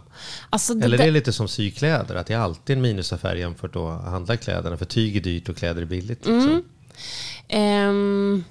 [0.50, 3.76] Alltså, det Eller det är lite som sykläder, att det är alltid en minusaffär jämfört
[3.76, 4.78] att handla kläderna.
[4.78, 6.26] För tyg är dyrt och kläder är billigt.
[6.26, 6.64] Liksom.
[7.48, 8.44] Ehm,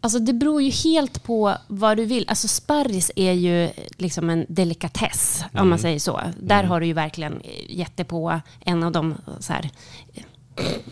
[0.00, 2.24] alltså det beror ju helt på vad du vill.
[2.28, 6.20] Alltså sparris är ju liksom en delikatess, om man säger så.
[6.40, 9.70] Där har du ju verkligen gett på en av de så här,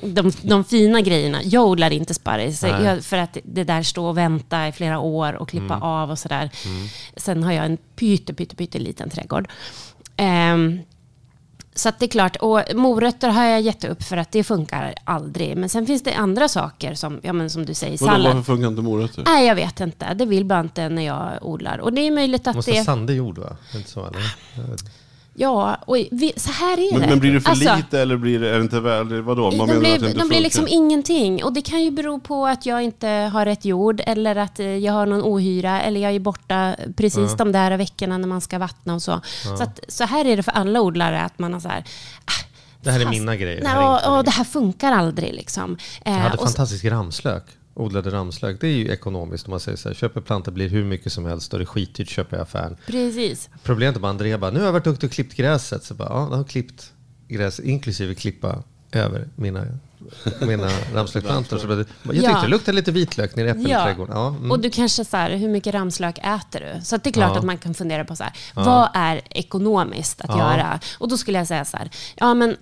[0.02, 1.42] de, de fina grejerna.
[1.42, 2.84] Jag odlar inte sparris Nej.
[2.84, 6.18] jag, för att det där står och vänta i flera år och klippa av och
[6.18, 6.50] sådär.
[7.16, 9.48] Sen har jag en pytte, pytte, pytte liten trädgård.
[10.16, 10.80] Ehm,
[11.76, 14.94] så att det är klart, och morötter har jag gett upp för att det funkar
[15.04, 15.56] aldrig.
[15.56, 18.34] Men sen finns det andra saker som, ja, men som du säger, Vadå, sallad.
[18.34, 19.22] varför funkar inte morötter?
[19.26, 20.14] Nej, jag vet inte.
[20.14, 21.78] Det vill bara inte när jag odlar.
[21.78, 22.84] Och det är möjligt att måste ha det...
[22.84, 23.56] sandig jord va?
[23.74, 24.22] Inte så, eller?
[25.36, 27.06] Ja, och vi, så här är Men, det.
[27.06, 29.42] men blir det för Alltså, lite eller blir det, är det inte väl, vadå?
[29.50, 31.44] Man De menar att det blir, inte de blir liksom ingenting.
[31.44, 34.66] Och det kan ju bero på att jag inte har rätt jord eller att eh,
[34.66, 38.58] jag har någon ohyra eller jag är borta precis de där veckorna när man ska
[38.58, 39.20] vattna och så.
[39.56, 41.84] Så, att, så här är det för alla odlare att man har så här...
[42.24, 42.44] ah,
[42.82, 45.78] Det här är mina grejer, det Nej, här och, och det här funkar aldrig liksom.
[46.04, 47.44] Jag Eh, hade och så- fantastisk ramslök.
[47.74, 48.60] Odlade ramslök.
[48.60, 49.94] Det är ju ekonomiskt om man säger så här.
[49.94, 52.76] Köper plantor blir hur mycket som helst och det är skitdyrt köper jag i affären.
[52.86, 53.48] Precis.
[53.62, 55.84] Problemet är bara Andrea bara, nu har jag varit duktig och klippt gräset.
[55.84, 56.92] Så bara, ja, jag har klippt
[57.28, 59.64] gräs inklusive klippa över mina,
[60.40, 61.58] mina ramslöksplantor.
[61.58, 62.40] Så bara, jag tyckte Ja.
[62.42, 64.16] det luktade lite vitlök nere i äppelträdgården.
[64.16, 64.50] Ja, mm.
[64.50, 66.84] Och du kanske så här, hur mycket ramslök äter du?
[66.84, 67.38] Så att det är klart Ja.
[67.38, 70.38] att man kan fundera på så här, vad är ekonomiskt att Ja.
[70.38, 70.80] göra?
[70.98, 72.56] Och då skulle jag säga så här, ja men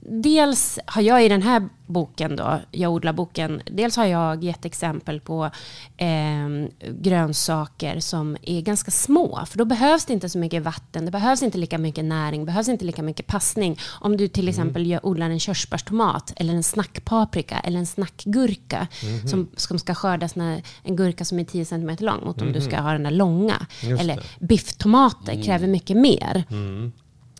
[0.00, 4.64] dels har jag i den här boken då, jag odlar boken, dels har jag gett
[4.64, 5.50] exempel på
[5.96, 6.48] eh,
[6.90, 11.42] grönsaker som är ganska små, för då behövs det inte så mycket vatten, det behövs
[11.42, 13.78] inte lika mycket näring, behövs inte lika mycket passning.
[14.00, 18.88] Om du till exempel gör, odlar en körsbärstomat eller en snackpaprika eller en snackgurka
[19.30, 22.60] som, som ska skördas när en gurka som är 10 cm lång mot om du
[22.60, 23.66] ska ha den där långa.
[23.80, 26.44] Just eller bifftomater kräver mycket mer.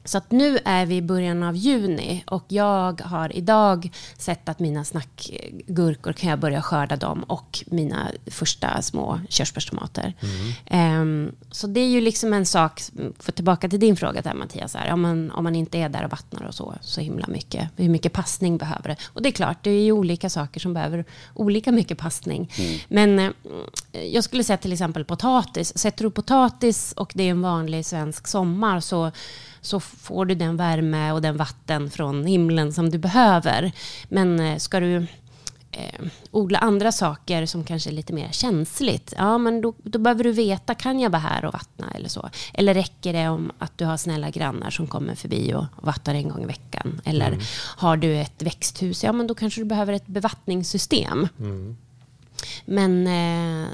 [0.05, 4.59] Så att nu är vi i början av juni och jag har idag sett att
[4.59, 10.15] mina snackgurkor kan jag börja skörda dem och mina första små körsbärstomater.
[10.67, 12.83] Ehm, så det är ju liksom en sak,
[13.19, 16.05] för tillbaka till din fråga där Mattias, här, om, man, om man inte är där
[16.05, 18.97] och vattnar och så, så himla mycket, hur mycket passning behöver det?
[19.05, 22.53] Och det är klart, det är ju olika saker som behöver olika mycket passning.
[22.89, 23.31] Men eh,
[24.03, 28.27] jag skulle säga till exempel potatis, sätter du potatis och det är en vanlig svensk
[28.27, 29.11] sommar så
[29.65, 33.73] så får du den värme och den vatten från himlen som du behöver.
[34.09, 34.97] Men eh, ska du
[35.71, 40.25] eh, odla andra saker som kanske är lite mer känsligt, ja men då, då behöver
[40.25, 42.31] du veta, kan jag vara här och vattna eller så?
[42.55, 46.29] Eller räcker det om att du har snälla grannar som kommer förbi och vattnar en
[46.29, 47.01] gång i veckan?
[47.05, 47.39] Eller
[47.77, 51.29] har du ett växthus, ja men då kanske du behöver ett bevattningssystem.
[52.65, 53.69] Men eh,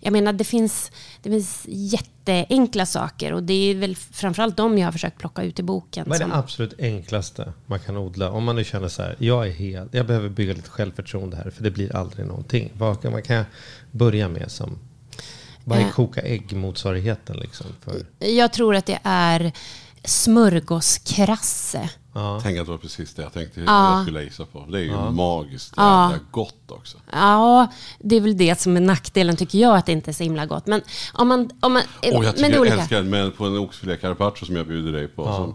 [0.00, 0.90] jag menar, det finns,
[1.22, 5.58] det finns jätteenkla saker och det är väl framförallt de jag har försökt plocka ut
[5.58, 6.04] i boken.
[6.08, 8.30] Vad är som- det absolut enklaste man kan odla?
[8.30, 11.50] Om man nu känner så här, jag är helt, jag behöver bygga lite självförtroende här,
[11.50, 12.70] för det blir aldrig någonting.
[12.74, 13.44] Vad kan man kan
[13.90, 14.78] börja med som,
[15.64, 15.90] vad är Eh.
[15.90, 17.66] koka ägg-motsvarigheten liksom?
[17.84, 19.52] För, Jag tror att det är
[20.04, 21.90] smörgåskrasse.
[22.16, 22.40] Ja.
[22.42, 23.92] Tänk att det var precis det jag tänkte Ja.
[23.96, 24.64] jag skulle gissa på.
[24.68, 26.10] Det är ju magiskt Ja.
[26.10, 26.98] jävla gott också.
[27.12, 27.66] Ja,
[27.98, 30.46] det är väl det som är nackdelen tycker jag, att det inte är så himla
[30.46, 30.66] gott.
[30.66, 30.80] Men
[31.12, 31.50] om man...
[31.60, 31.82] Om man
[32.14, 32.76] Och jag men jag olika.
[32.76, 35.24] älskar med på en oxfilé carpaccio som jag bjuder dig på.
[35.24, 35.54] Som,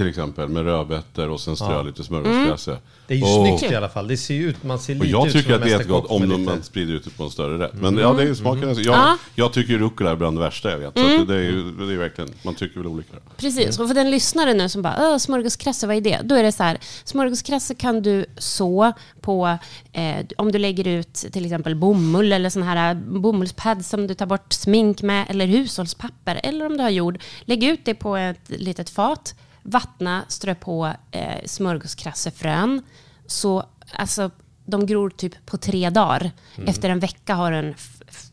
[0.00, 2.78] till exempel med rödbetor och sen strö lite smörgåskrasse.
[3.06, 3.58] Det är ju Åh.
[3.58, 4.08] snyggt i alla fall.
[4.08, 5.78] Det ser ju ut, man ser Och lite jag ut tycker som att det är
[5.78, 7.72] jättegott om lite- man sprider ut det på en större rätt.
[7.74, 8.62] Men ja, det är smaken.
[8.68, 9.16] Jag, Ja.
[9.34, 10.98] jag tycker ju rucola är bland det värsta jag vet.
[10.98, 13.12] Så att det, är ju, det är verkligen, man tycker väl olika.
[13.36, 16.20] Precis, och för den lyssnare nu som bara "Åh, smörgåskrasse, vad är det?
[16.24, 19.58] Då är det så här, smörgåskrasse kan du så på,
[19.92, 24.26] eh, om du lägger ut till exempel bomull eller sån här bomullspads som du tar
[24.26, 27.18] bort smink med, eller hushållspapper, eller om du har jord.
[27.44, 32.82] Lägg ut det på ett litet fat, vattna, strö på eh, smörgåskrassefrön.
[33.26, 34.30] Så, alltså,
[34.64, 36.30] de gror typ på tre dagar.
[36.66, 37.74] Efter en vecka har den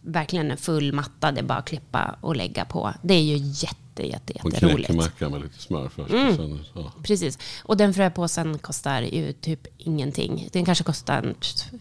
[0.02, 2.94] verkligen en full matta, det är bara att klippa och lägga på.
[3.02, 4.86] Det är ju jätte, jätte, Och jätteroligt.
[4.90, 6.14] knäckemacka med lite smör först.
[6.14, 6.28] Mm.
[6.28, 6.92] Och sen, ja.
[7.04, 7.40] Precis.
[7.64, 10.50] Och den fröpåsen kostar ju typ ingenting.
[10.54, 11.36] Den kanske kostar en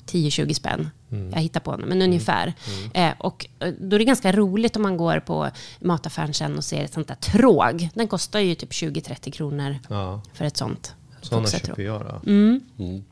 [0.06, 0.90] 10-20 spänn.
[1.32, 2.54] Jag hittar på den, men ungefär.
[2.94, 6.64] Eh, och eh, då är det ganska roligt om man går på mataffären sen och
[6.64, 7.88] ser ett sånt där tråg.
[7.94, 10.94] Den kostar ju typ 20-30 kronor Ja, för ett sånt.
[11.22, 12.20] sådana köper jag då.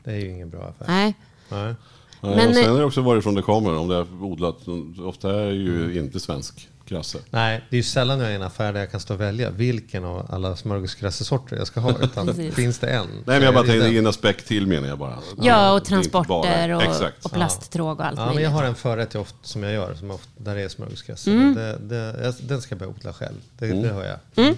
[0.03, 0.85] Det är ju ingen bra affär.
[0.87, 1.13] Nej.
[1.49, 1.75] Nej.
[2.25, 3.75] Nej, Men, och sen eh, är det också varifrån det kommer.
[3.77, 4.57] Om det är odlat.
[5.05, 7.17] Ofta är det ju inte svensk krasse.
[7.29, 9.21] Nej, det är ju sällan jag är i en affär där jag kan stå och
[9.21, 11.93] välja vilken av alla smörgåskrassesorter jag ska ha.
[12.03, 13.05] Utan finns det en?
[13.07, 15.17] Nej, men jag bara tänkte en aspekt till menar jag bara.
[15.41, 19.15] Ja, och transporter bara- och, och plasttråg och allt Ja, men jag har en förrätt
[19.15, 21.31] ofta, som jag gör, som ofta, där det är smörgåskrasse.
[21.31, 21.53] Mm.
[21.55, 23.35] Det, det, jag- den ska jag börja odla själv.
[23.59, 24.55] Det, det har jag.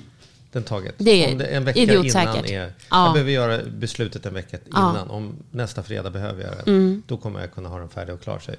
[0.51, 0.99] Den taget.
[1.01, 1.05] Mm.
[1.05, 2.35] Det är Om det en vecka idiotsäkert.
[2.49, 2.73] innan är...
[2.89, 3.05] Ja.
[3.05, 4.89] Jag behöver göra beslutet en vecka Ja.
[4.91, 5.09] innan.
[5.09, 6.75] Om nästa fredag behöver jag den.
[6.75, 7.03] Mm.
[7.07, 8.55] Då kommer jag kunna ha den färdig och klar sig.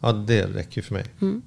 [0.00, 1.04] Ja, det räcker ju för mig.
[1.20, 1.42] Mm.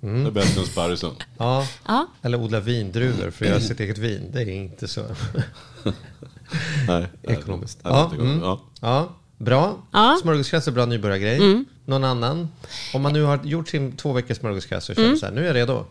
[0.00, 1.10] Det är bättre än sparrisen.
[1.38, 1.66] Ja.
[1.86, 2.06] Ja.
[2.22, 4.30] Eller odla vindruvor för att göra sitt eget vin.
[4.32, 5.00] Det är inte så
[6.88, 7.78] Nej, ekonomiskt.
[7.84, 8.40] Nej, Ja, mm.
[8.40, 8.60] Ja.
[8.80, 9.78] ja, bra.
[9.92, 10.18] Ja.
[10.22, 11.64] Smörgåskrasse är bra nybörjargrej.
[11.84, 12.48] Någon annan?
[12.94, 15.46] Om man nu har gjort sin två veckors smörgåskrasse och känner så här, nu är
[15.46, 15.84] jag redo.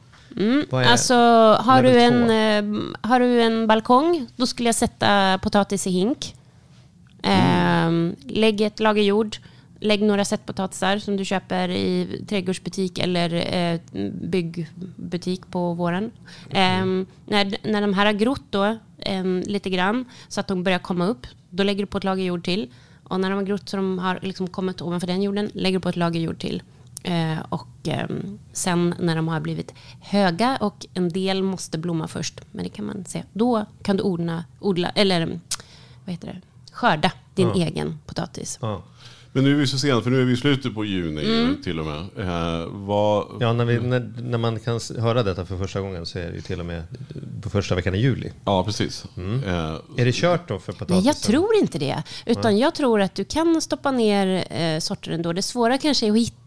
[0.72, 1.14] Är- Alltså,
[1.60, 6.36] har du, en, eh, har du en balkong, då skulle jag sätta potatis i hink.
[7.24, 8.16] Mm.
[8.28, 9.38] Eh, lägg ett lager jord.
[9.80, 13.80] Lägg några sättpotatisar som du köper i trädgårdsbutik eller eh,
[14.12, 16.12] byggbutik på våren.
[16.50, 17.06] Mm.
[17.26, 18.64] När, när de här har grott då,
[18.98, 22.24] eh, lite grann, så att de börjar komma upp, då lägger du på ett lager
[22.24, 22.70] jord till.
[23.04, 25.82] Och när de har grott så de har liksom kommit ovanför den jorden, lägger du
[25.82, 26.64] på ett lager jord till.
[27.06, 32.42] Eh, och ehm, sen när de har blivit höga och en del måste blomma först,
[32.52, 33.24] men det kan man se.
[33.34, 35.40] Då kan du odla, odla eller mm,
[36.06, 36.42] vad heter det?
[36.72, 38.60] skörda din egen potatis.
[38.62, 38.84] Ja.
[39.32, 41.62] Men nu är vi så sent, för nu är vi i slutet på juni Mm.
[41.64, 42.00] till och med.
[42.18, 46.20] Eh, vad, Ja, när, vi, när, när man kan höra detta för första gången så
[46.20, 46.84] är det ju till och med
[47.42, 48.32] på första veckan i juli.
[48.46, 49.06] ja, precis.
[49.18, 51.04] Eh, Är det kört då för Nej, potatisen?
[51.06, 52.04] jag tror inte det.
[52.26, 55.34] Utan jag tror att du kan stoppa ner eh, sorter ändå.
[55.34, 56.45] Det svåra kanske är att hitta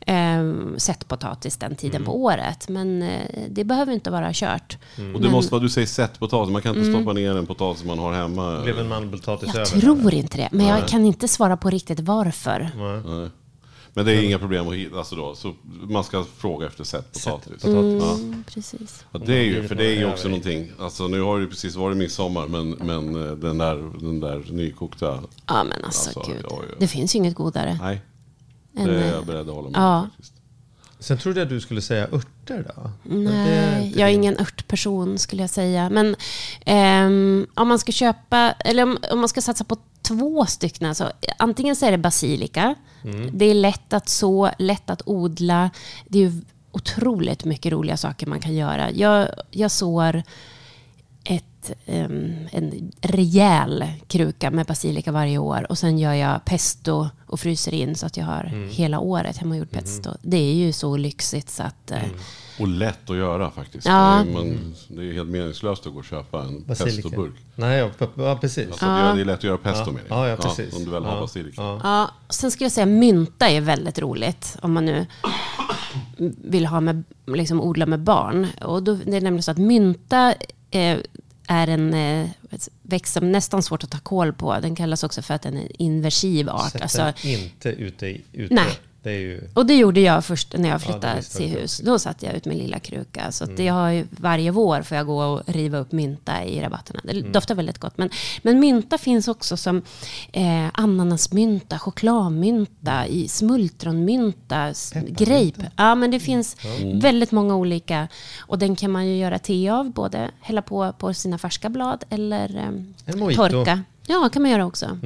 [0.00, 0.42] eh,
[0.76, 2.68] sättpotatis den tiden på året.
[2.68, 4.78] Men eh, det behöver inte vara kört.
[5.14, 7.98] och det måste vara, du säger sättpotatis, man kan inte stoppa ner en potatis man
[7.98, 8.60] har hemma.
[8.62, 9.80] Blev en mandelpotatis Jag över.
[9.80, 10.48] tror inte det.
[10.52, 12.70] Men jag kan inte svara på riktigt varför.
[12.76, 13.30] Nej.
[13.94, 15.54] Men det är inga problem att hitta, alltså då, så
[15.88, 17.48] man ska fråga efter sättpotatis.
[17.60, 18.02] Sättpotatis.
[18.02, 18.14] Ja.
[18.14, 19.04] Mm, precis.
[19.12, 21.50] Ja, det är ju, för det är ju också någonting, alltså nu har det ju
[21.50, 26.32] precis varit midsommar, men, men eh, den, där, den där nykokta, Ja, men alltså, Alltså,
[26.32, 26.44] gud.
[26.50, 26.74] ja, ja.
[26.78, 27.78] Det finns ju inget godare.
[27.82, 28.00] nej.
[28.78, 30.06] Än, Det är eh, jag beredd att hålla med ja.
[30.10, 30.34] faktiskt.
[31.00, 32.90] Sen trodde jag att du skulle säga örter då.
[33.02, 35.90] Nej, jag är ingen örtperson skulle jag säga.
[35.90, 36.16] Men
[36.64, 41.12] ehm, om man ska köpa, eller om, om man ska satsa på två stycken, alltså,
[41.36, 42.74] antingen så är det basilika.
[43.32, 45.70] Det är lätt att så, lätt att odla.
[46.08, 48.90] Det är ju otroligt mycket roliga saker man kan göra.
[48.90, 50.22] Jag, jag sår
[51.24, 57.40] ett, ehm, en rejäl kruka med basilika varje år och sen gör jag pesto och
[57.40, 60.10] fryser in så att jag har hela året hemmagjort pesto.
[60.22, 61.98] Det är ju så lyxigt så att eh,
[62.60, 63.86] Och lätt att göra faktiskt.
[63.86, 64.22] Ja.
[64.26, 67.02] Det, är, man, det är helt meningslöst att gå och köpa en Basilika.
[67.08, 67.34] pestoburk.
[67.54, 68.66] Nej, ja, ja precis.
[68.68, 69.92] Alltså, det- Det är lätt att göra pesto Ja.
[69.92, 70.08] med det.
[70.08, 70.76] Ja, ja, precis.
[70.76, 71.20] om du väl har Ja.
[71.20, 71.62] basilika.
[71.62, 71.80] Ja.
[71.82, 75.06] Ja, sen skulle jag säga mynta är väldigt roligt om man nu
[76.44, 78.46] vill ha med, liksom odla med barn.
[78.64, 80.34] Och då, det är nämligen så att mynta
[80.70, 82.28] är en eh,
[82.82, 84.60] växt som nästan svårt att ta koll på.
[84.60, 86.72] Den kallas också för att den är en inversiv art.
[86.72, 88.20] Sätt Alltså, den inte ute i...
[88.32, 88.54] Ute.
[88.54, 89.48] nej, Det är ju...
[89.54, 91.80] Och det gjorde jag först när jag Ja, flyttade visste till hus.
[91.84, 93.32] Då satt jag ut min lilla kruka.
[93.32, 96.60] Så att det har ju, varje vår får jag gå och riva upp mynta i
[96.60, 97.00] rabatterna.
[97.04, 97.98] Det doftar väldigt gott.
[97.98, 98.10] Men,
[98.42, 99.82] men mynta finns också som
[100.32, 104.72] eh, ananasmynta, chokladmynta, i smultronmynta,
[105.08, 105.70] grape.
[105.76, 106.56] Ja, men det finns
[106.94, 108.08] väldigt många olika.
[108.38, 112.04] Och den kan man ju göra te av, både hälla på på sina färska blad
[112.10, 112.56] eller
[113.06, 113.82] eh, torka.
[114.06, 114.98] Ja, kan man göra också.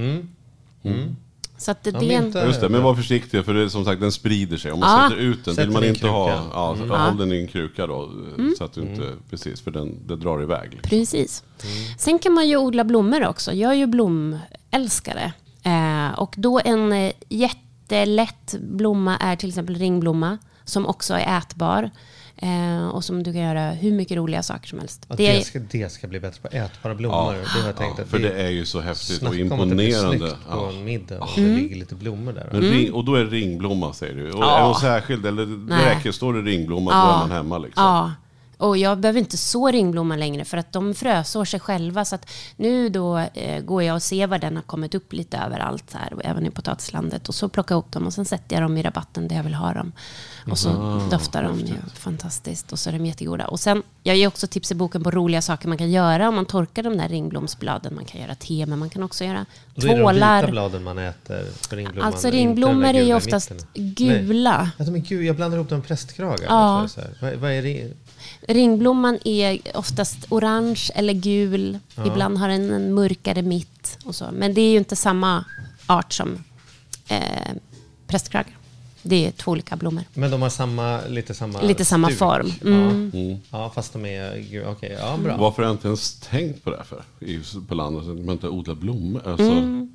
[1.63, 2.47] Så att det, Ja, det är en, mynta.
[2.47, 4.73] Just det, men var försiktig för det, som sagt den sprider sig.
[4.73, 5.09] Om man Ja.
[5.11, 6.97] sätter ut den vill man den inte ha, ja, så Ja.
[6.97, 8.11] håll den i en kruka då.
[8.59, 10.71] Så att du inte, precis, för den, det drar iväg.
[10.73, 10.91] Liksom.
[10.91, 11.43] Precis.
[11.99, 13.53] Sen kan man ju odla blommor också.
[13.53, 15.33] Jag är ju blomälskare.
[15.63, 20.39] Eh, och då en eh, jättelätt blomma är till exempel ringblomma.
[20.65, 21.91] Som också är ätbar.
[22.43, 25.05] Eh, och som du kan göra hur mycket roliga saker som helst.
[25.09, 27.33] Det det, ska, det ska bli bättre på ätbara blommor.
[27.33, 29.61] det har jag tänkt Ja, att för det är ju så häftigt och Snacka om
[29.61, 30.19] att det blir imponerande.
[30.19, 30.69] snyggt på Ja.
[30.73, 31.51] en middag och Mm.
[31.55, 32.49] det ligger lite blommor där.
[32.53, 34.31] Men ring, och då är det ringblomma säger du.
[34.33, 34.59] Och Ja.
[34.59, 37.15] är hon särskild, eller räcker, står det ringblomma Ja.
[37.15, 38.11] är man hemma liksom.
[38.63, 42.05] Och jag behöver inte så ringblomma längre för att de frösår sig själva.
[42.05, 45.37] Så att nu då eh, går jag och ser var den har kommit upp lite
[45.39, 47.29] överallt här, och även i potatislandet.
[47.29, 49.43] Och så plockar jag upp dem och sen sätter jag dem i rabatten där jag
[49.43, 49.93] vill ha dem.
[50.51, 53.47] Och så doftar de ju fantastiskt och så är de jättegoda.
[53.47, 56.35] Och sen, jag ger också tips i boken på roliga saker man kan göra om
[56.35, 57.95] man torkar de där ringblomsbladen.
[57.95, 60.51] Man kan göra te, men man kan också göra Då är det de vita tvålar.
[60.51, 62.13] bladen man äter ringblomman.
[62.13, 63.95] Alltså ringblommor är ju oftast mitten.
[63.95, 64.71] gula.
[64.79, 64.89] Nej.
[64.89, 66.47] Alltså, jag blandar ihop dem med prästkragar.
[66.49, 66.89] Ja.
[67.21, 67.93] Vad är det?
[68.49, 71.79] Ringblomman är oftast orange eller gul.
[72.07, 73.99] Ibland har den en mörkare mitt.
[74.05, 74.27] Och så.
[74.33, 75.45] Men det är ju inte samma
[75.87, 76.45] art som
[77.09, 77.53] eh,
[78.07, 78.57] prästkragar.
[79.03, 80.03] Det är två olika blommor.
[80.15, 82.19] Men de har samma, lite samma Lite samma stuk.
[82.19, 82.51] form.
[82.65, 83.11] Mm.
[83.51, 83.59] Ja.
[83.59, 84.65] ja, fast de är...
[84.69, 85.37] Okej, ja bra.
[85.37, 87.03] Varför har jag inte ens tänkt på det här för?
[87.21, 89.23] I, på landet, att man inte odlar blommor.
[89.27, 89.95] Alltså, Mm.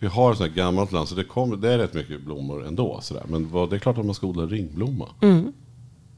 [0.00, 2.66] Vi har ett sånt här gammalt land, så det, kommer, det är rätt mycket blommor
[2.66, 3.00] ändå.
[3.02, 3.22] Sådär.
[3.28, 5.08] Men vad, det är klart att man ska odla ringblomma.
[5.22, 5.52] Mm.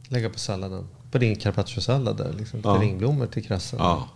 [0.08, 0.86] Lägga på salladen.
[1.10, 2.32] På din carpaccio-sallad där.
[2.38, 2.70] Liksom, Ja.
[2.70, 3.78] ringblommor till krassen.
[3.82, 4.08] Ja.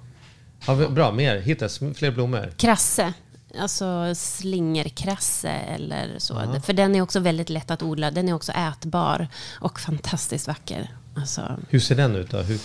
[0.67, 1.37] Ja, bra, mer.
[1.41, 2.53] Hitta fler blommor.
[2.57, 3.13] Krasse.
[3.61, 6.61] Alltså slingerkrasse eller så.
[6.65, 8.11] För den är också väldigt lätt att odla.
[8.11, 9.29] Den är också ätbar
[9.61, 10.89] och fantastiskt vacker.
[11.17, 12.37] Alltså, Hur ser den ut då?
[12.39, 12.59] Hur,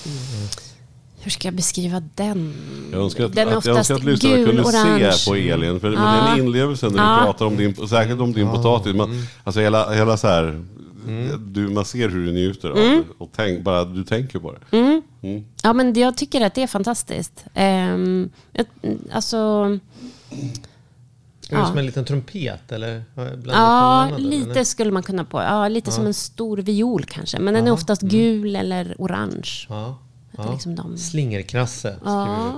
[1.22, 2.54] hur ska jag beskriva den?
[2.92, 5.12] Jag önskar att, den är att, jag önskar att oftast lyssnarna kunde gul-orange.
[5.12, 5.80] se på Elin.
[5.80, 6.28] För Ja.
[6.36, 7.18] den inlevelsen när Ja.
[7.20, 8.96] du pratar om din, särskilt om din potatis.
[8.96, 10.64] Man, alltså hela, hela så här,
[11.40, 12.98] du, man ser hur du njuter av Mm.
[12.98, 13.04] det.
[13.18, 15.02] Och tänk, bara du tänker på det.
[15.64, 17.46] Ja, men jag tycker att det är fantastiskt.
[17.56, 18.66] Um, jag,
[19.12, 19.70] alltså, är
[21.50, 21.66] det Ja.
[21.68, 23.04] som en liten trumpet eller?
[23.46, 24.64] Ja, lite eller?
[24.64, 25.42] skulle man kunna på.
[25.42, 27.40] Ja, lite som en stor viol kanske.
[27.40, 29.66] Men den är oftast gul eller orange.
[29.70, 29.98] Ja.
[30.48, 30.98] Är liksom de.
[30.98, 32.04] Slingerkrasse upp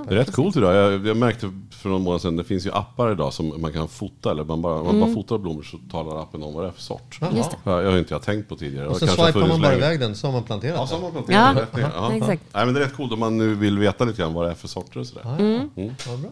[0.08, 0.74] Det är rätt coolt idag.
[0.74, 3.88] Jag, jag märkte för några månader sedan, det finns ju appar idag som man kan
[3.88, 4.30] fota.
[4.30, 6.72] Eller man bara, om man bara fotar blommor så talar appen om vad det är
[6.72, 7.18] för sort.
[7.20, 7.30] Jaha.
[7.36, 7.56] Just det.
[7.64, 8.88] Ja, jag har inte jag tänkt på tidigare.
[8.88, 11.12] Och så swipar man bara iväg den så har man planterat Ja, så har man
[11.12, 11.90] planterat Ja, ner.
[11.94, 12.12] Ja.
[12.12, 12.42] exakt.
[12.52, 14.50] Nej, men det är rätt coolt om man nu vill veta lite grann vad det
[14.50, 15.22] är för sorter och sådär.
[15.24, 15.44] Ja,
[15.82, 15.90] ja.
[16.06, 16.30] Ja, bra.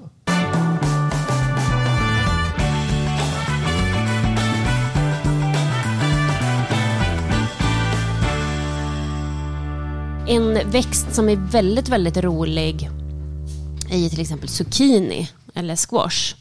[10.30, 12.90] En växt som är väldigt, väldigt rolig
[13.90, 16.34] är ju till exempel zucchini eller squash.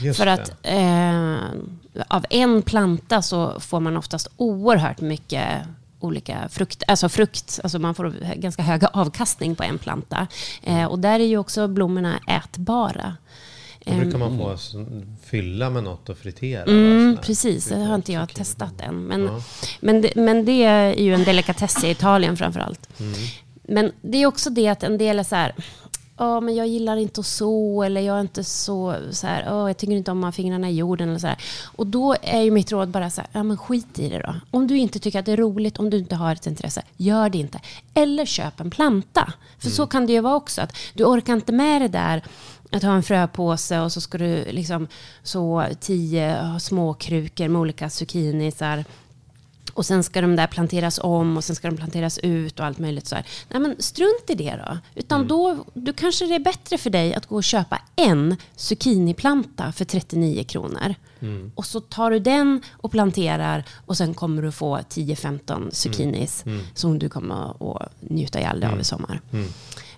[0.00, 0.32] Just För det.
[0.32, 5.62] att eh, av en planta så får man oftast oerhört mycket
[6.00, 10.26] olika frukt, alltså frukt, alltså man får ganska höga avkastning på en planta.
[10.62, 13.16] Eh, och där är ju också blommorna ätbara.
[13.86, 14.72] Då brukar man få s-
[15.24, 16.62] fylla med något och fritera.
[16.62, 18.94] Mm, precis, det har inte jag testat än.
[19.06, 19.30] Men,
[19.80, 22.88] men, det, men det är ju en delikatess i Italien framför allt.
[23.62, 25.54] Men det är också det att en del är så här,
[26.18, 29.68] ja men jag gillar inte att så, eller jag är inte så, så här, "Åh,
[29.68, 31.08] jag tycker inte om att ha fingrarna i jorden.
[31.08, 31.36] Eller så här.
[31.64, 34.34] Och då är ju mitt råd bara så här, ja men skit i det då.
[34.50, 37.28] Om du inte tycker att det är roligt, om du inte har ett intresse, gör
[37.30, 37.60] det inte.
[37.94, 39.32] Eller köp en planta.
[39.58, 42.22] För så kan det ju vara också, att du orkar inte med det där
[42.72, 44.88] att ha en fröpåse och så ska du liksom
[45.22, 48.84] så tio små krukor med olika zucchinisar.
[49.74, 52.78] Och sen ska de där planteras om och sen ska de planteras ut och allt
[52.78, 53.26] möjligt så här.
[53.48, 54.78] Nej men strunt i det då.
[54.94, 59.72] Utan då, då kanske det är bättre för dig att gå och köpa en zucchiniplanta
[59.72, 60.94] för 39 kronor.
[61.54, 66.44] Och så tar du den och planterar och sen kommer du få 10-15 zucchinis
[66.74, 69.20] som du kommer att njuta ihjäl av i sommar.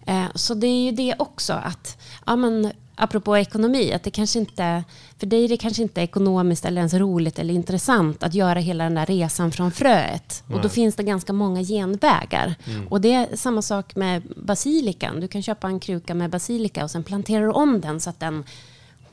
[0.07, 4.39] Eh, Så det är ju det också att, ja men apropå ekonomi, att det kanske
[4.39, 4.85] inte,
[5.19, 8.85] för dig är det kanske inte ekonomiskt eller ens roligt eller intressant att göra hela
[8.85, 10.45] den där resan från fröet.
[10.53, 12.55] Och då finns det ganska många genvägar.
[12.91, 15.21] Och det är samma sak med basilikan.
[15.21, 18.21] Du kan köpa en kruka med basilika och sen planterar du om den så att
[18.21, 18.45] den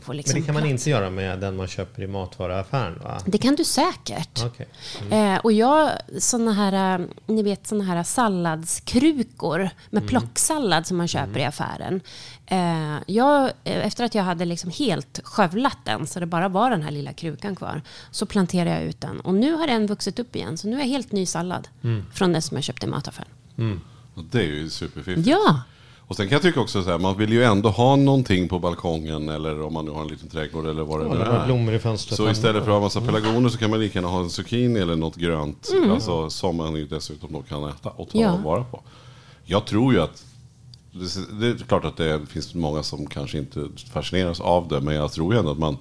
[0.02, 3.22] får liksom Men det kan man inte göra med den man köper i matvaruaffären va?
[3.26, 4.44] Det kan du säkert.
[4.46, 4.68] Okej.
[5.12, 11.08] Eh, och jag, såna här, eh, ni vet såna här salladskrukor med plocksallad som man
[11.08, 12.02] köper i affären.
[12.46, 16.70] Eh, jag, eh, efter att jag hade liksom helt skövlat den, så det bara var
[16.70, 17.82] den här lilla krukan kvar,
[18.12, 19.20] så planterade jag ut den.
[19.20, 21.68] Och nu har den vuxit upp igen, så nu är jag helt ny sallad
[22.14, 23.30] från den som jag köpte i mataffären.
[24.14, 25.28] Och Det är ju superfiffigt.
[25.28, 25.62] Ja,
[26.12, 28.60] Och sen kan jag tycka också så här, man vill ju ändå ha någonting på
[28.60, 31.46] balkongen eller om man nu har en liten trädgård eller vad det Ja, nu är.
[31.46, 32.18] blommor i fönstret.
[32.18, 34.30] Så istället för att ha en massa pelargoner så kan man lika gärna ha en
[34.30, 35.70] zucchini eller något grönt.
[35.92, 38.36] Alltså, som man ju dessutom då kan äta och ta Ja.
[38.44, 38.80] vara på.
[39.46, 40.24] Jag tror ju att
[40.92, 44.82] det, det är klart att det finns många som kanske inte fascineras av det.
[44.82, 45.78] Men jag tror ju ändå att man,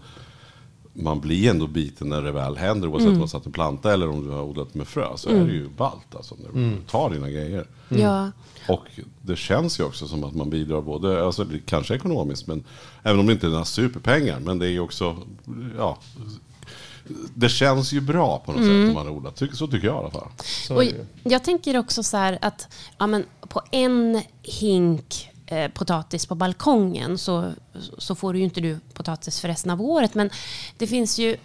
[0.92, 2.88] man blir ändå biten när det väl händer.
[2.88, 5.06] Oavsett om du har satt en planta eller om du har odlat med frö.
[5.16, 6.36] Så är det ju ballt alltså.
[6.38, 7.66] När du tar dina grejer.
[7.88, 8.30] ja.
[8.68, 8.84] Och
[9.22, 12.64] det känns ju också som att man bidrar både, alltså det kanske ekonomiskt, men
[13.02, 15.16] även om det inte är några superpengar, men det är ju också,
[15.78, 15.98] ja,
[17.34, 19.42] det känns ju bra på något sätt om man har odlat.
[19.52, 20.28] Så tycker jag i alla fall.
[20.70, 20.84] Och
[21.22, 22.68] jag tänker också så här att
[22.98, 27.52] ja, men på en hink eh, potatis på balkongen så,
[27.98, 30.14] så får du ju inte du potatis för resten av året.
[30.14, 30.30] Men
[30.78, 31.36] det finns ju...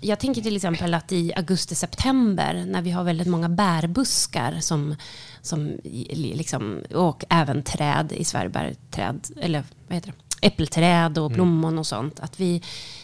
[0.00, 4.96] Jag tänker till exempel att i augusti-september när vi har väldigt många bärbuskar som,
[5.42, 5.72] som
[6.12, 10.46] liksom, och även träd i Sverige, bärträd, eller vad heter det?
[10.46, 12.20] äppelträd och blommon och sånt.
[12.20, 12.62] Att vi,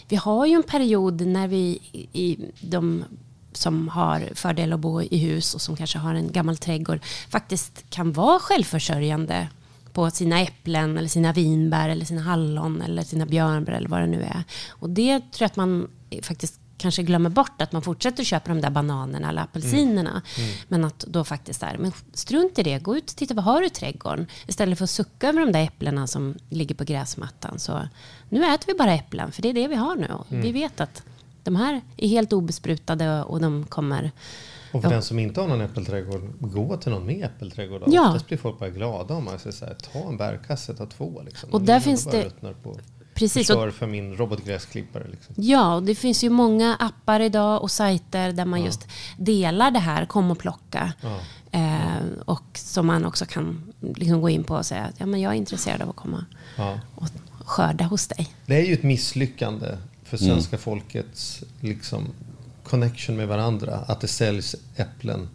[0.09, 1.81] vi har ju en period när vi
[2.13, 3.05] i de
[3.53, 7.91] som har fördel att bo i hus och som kanske har en gammal trädgård faktiskt
[7.91, 9.49] kan vara självförsörjande
[9.95, 14.07] på sina äpplen eller sina vinbär eller sina hallon eller sina björnbär eller vad det
[14.07, 14.45] nu är.
[14.69, 15.89] Och det tror jag att man
[16.23, 20.23] faktiskt kanske glömmer bort att man fortsätter köpa de där bananerna eller apelsinerna.
[20.69, 23.61] Men att då faktiskt är, men strunt i det, gå ut och titta vad har
[23.61, 24.27] du i trädgården?
[24.47, 27.59] Istället för att sucka över de där äpplena som ligger på gräsmattan.
[27.59, 27.89] Så
[28.29, 30.07] nu äter vi bara äpplen, för det är det vi har nu.
[30.07, 31.03] Och Vi vet att
[31.43, 34.11] de här är helt obesprutade och de kommer...
[34.75, 34.95] Och för Ja.
[34.95, 37.83] den som inte har någon äppelträdgård, gå till någon med äppelträdgård.
[37.87, 38.09] Ja.
[38.09, 41.23] Oftast blir folk bara glada om man säger så här, ta en bärkasse, ta två.
[41.25, 41.51] Liksom.
[41.51, 42.31] Och där är finns det-
[42.63, 42.77] På.
[43.15, 45.09] Precis, Förstör för min robotgräsklippare.
[45.11, 45.35] Liksom.
[45.39, 48.87] Ja, och det finns ju många appar idag och sajter där man just
[49.19, 50.93] delar det här, kom och plocka.
[51.01, 51.19] Ja.
[51.51, 55.21] Eh, och som man också kan liksom gå in på och säga att ja, men
[55.21, 56.25] jag är intresserad av att komma
[56.57, 56.79] Ja.
[56.95, 57.09] och
[57.45, 58.29] skörda hos dig.
[58.47, 59.67] Det är ju ett misslyckande
[60.05, 60.29] för Mm.
[60.31, 62.09] svenska folkets liksom,
[62.75, 63.77] connection med varandra.
[63.87, 65.29] Att det säljs äpplen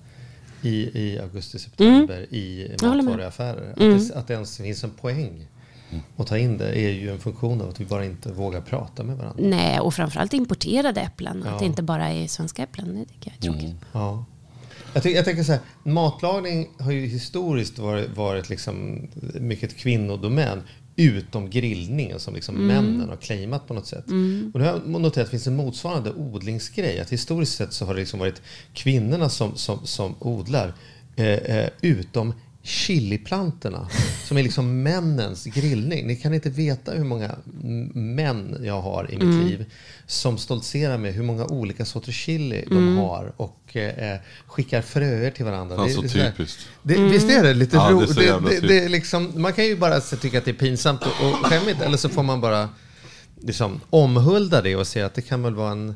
[0.61, 0.69] i,
[0.99, 2.95] i augusti-september i Mm.
[2.97, 3.05] Med.
[3.05, 3.73] matvaruaffärer.
[3.77, 3.95] Mm.
[3.97, 5.47] Att, det, att det ens finns en poäng
[6.17, 9.03] att ta in det är ju en funktion av att vi bara inte vågar prata
[9.03, 9.43] med varandra.
[9.47, 11.43] Nej, och framförallt importerade äpplen.
[11.45, 11.51] Ja.
[11.51, 12.95] Att det inte bara är svenska äpplen.
[12.95, 13.75] Det tycker jag är tråkigt.
[13.91, 14.25] Ja.
[14.93, 19.07] Jag, ty- jag tänker så här, matlagning har ju historiskt varit, varit liksom
[19.39, 20.61] mycket kvinnodomän.
[20.99, 24.05] Utom grillningen som liksom männen har claimat på något sätt.
[24.53, 26.99] Och nu har jag noterat att det finns en motsvarande odlingsgrej.
[26.99, 28.41] Att historiskt sett så har det liksom varit
[28.73, 30.73] kvinnorna som, som, som odlar.
[31.15, 32.33] Eh, eh, utom
[32.69, 33.89] chiliplantorna
[34.23, 36.07] som är liksom männens grillning.
[36.07, 37.35] Ni kan inte veta hur många
[37.93, 39.65] män jag har i mitt liv
[40.07, 45.45] som stoltserar med hur många olika sorters chili de har och eh, skickar fröer till
[45.45, 45.75] varandra.
[45.75, 46.67] Fan, Det är så typiskt.
[46.83, 48.15] Det, Visst är det lite Ja, roligt?
[48.15, 51.81] Det, det, liksom, man kan ju bara tycka att det är pinsamt och, och skämmigt
[51.81, 52.69] eller så får man bara
[53.41, 55.95] liksom, omhulda det och säga att det kan väl vara en,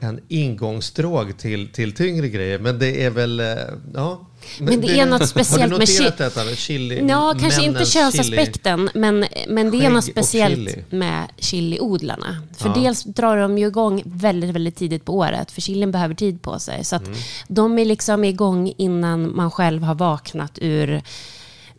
[0.00, 2.58] en ingångsdrog till, till tyngre grejer.
[2.58, 3.46] Men det är väl, eh,
[3.94, 4.28] ja.
[4.60, 6.56] Men det är något speciellt Har med du noterat chi- detta?
[6.56, 10.84] Chili, Ja, kanske inte könsaspekten, men, men det är något speciellt chili.
[10.90, 12.42] med chiliodlarna.
[12.56, 12.74] För Ja.
[12.74, 16.58] dels drar de ju igång väldigt, väldigt tidigt på året, för chilin behöver tid på
[16.58, 16.84] sig.
[16.84, 17.12] Så Mm.
[17.48, 21.02] de är liksom igång innan man själv har vaknat ur...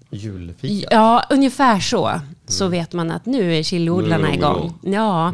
[0.10, 0.88] Julfika.
[0.92, 2.22] Ja, ungefär så.
[2.48, 4.74] Så vet man att nu är chiliodlarna igång.
[4.82, 5.34] Ja.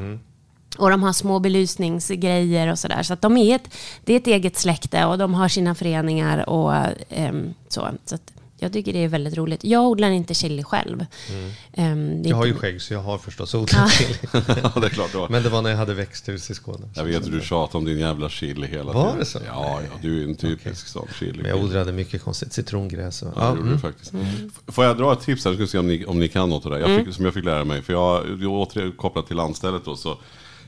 [0.79, 3.03] Och de har små belysningsgrejer och sådär.
[3.03, 3.69] Så att de är ett,
[4.05, 6.73] det är ett eget släkte och de har sina föreningar och
[7.09, 7.87] ehm, så.
[8.05, 9.63] Så att jag tycker det är väldigt roligt.
[9.63, 11.05] Jag odlar inte chili själv.
[11.75, 14.13] Det är Jag har ju skägg så jag har förstås odlat chili.
[14.33, 15.29] ja, det är klart det var.
[15.29, 16.89] Men det var när jag hade växthus i Skåne.
[16.95, 19.19] Jag vet hur du tjatar om din jävla chili hela Var tiden.
[19.19, 19.39] det så?
[19.47, 21.41] Ja, ja, du är en typisk sån chili.
[21.41, 23.21] Men jag odlade mycket konstigt citrongräs.
[23.21, 23.73] Och, Ja, det gjorde mm.
[23.73, 24.13] du faktiskt.
[24.13, 26.65] F- Får jag dra ett tips här, ska se om ni, om ni kan något
[26.65, 27.81] av det jag fick, som jag fick lära mig.
[27.81, 30.17] För jag, jag återigen kopplat till landstället då, så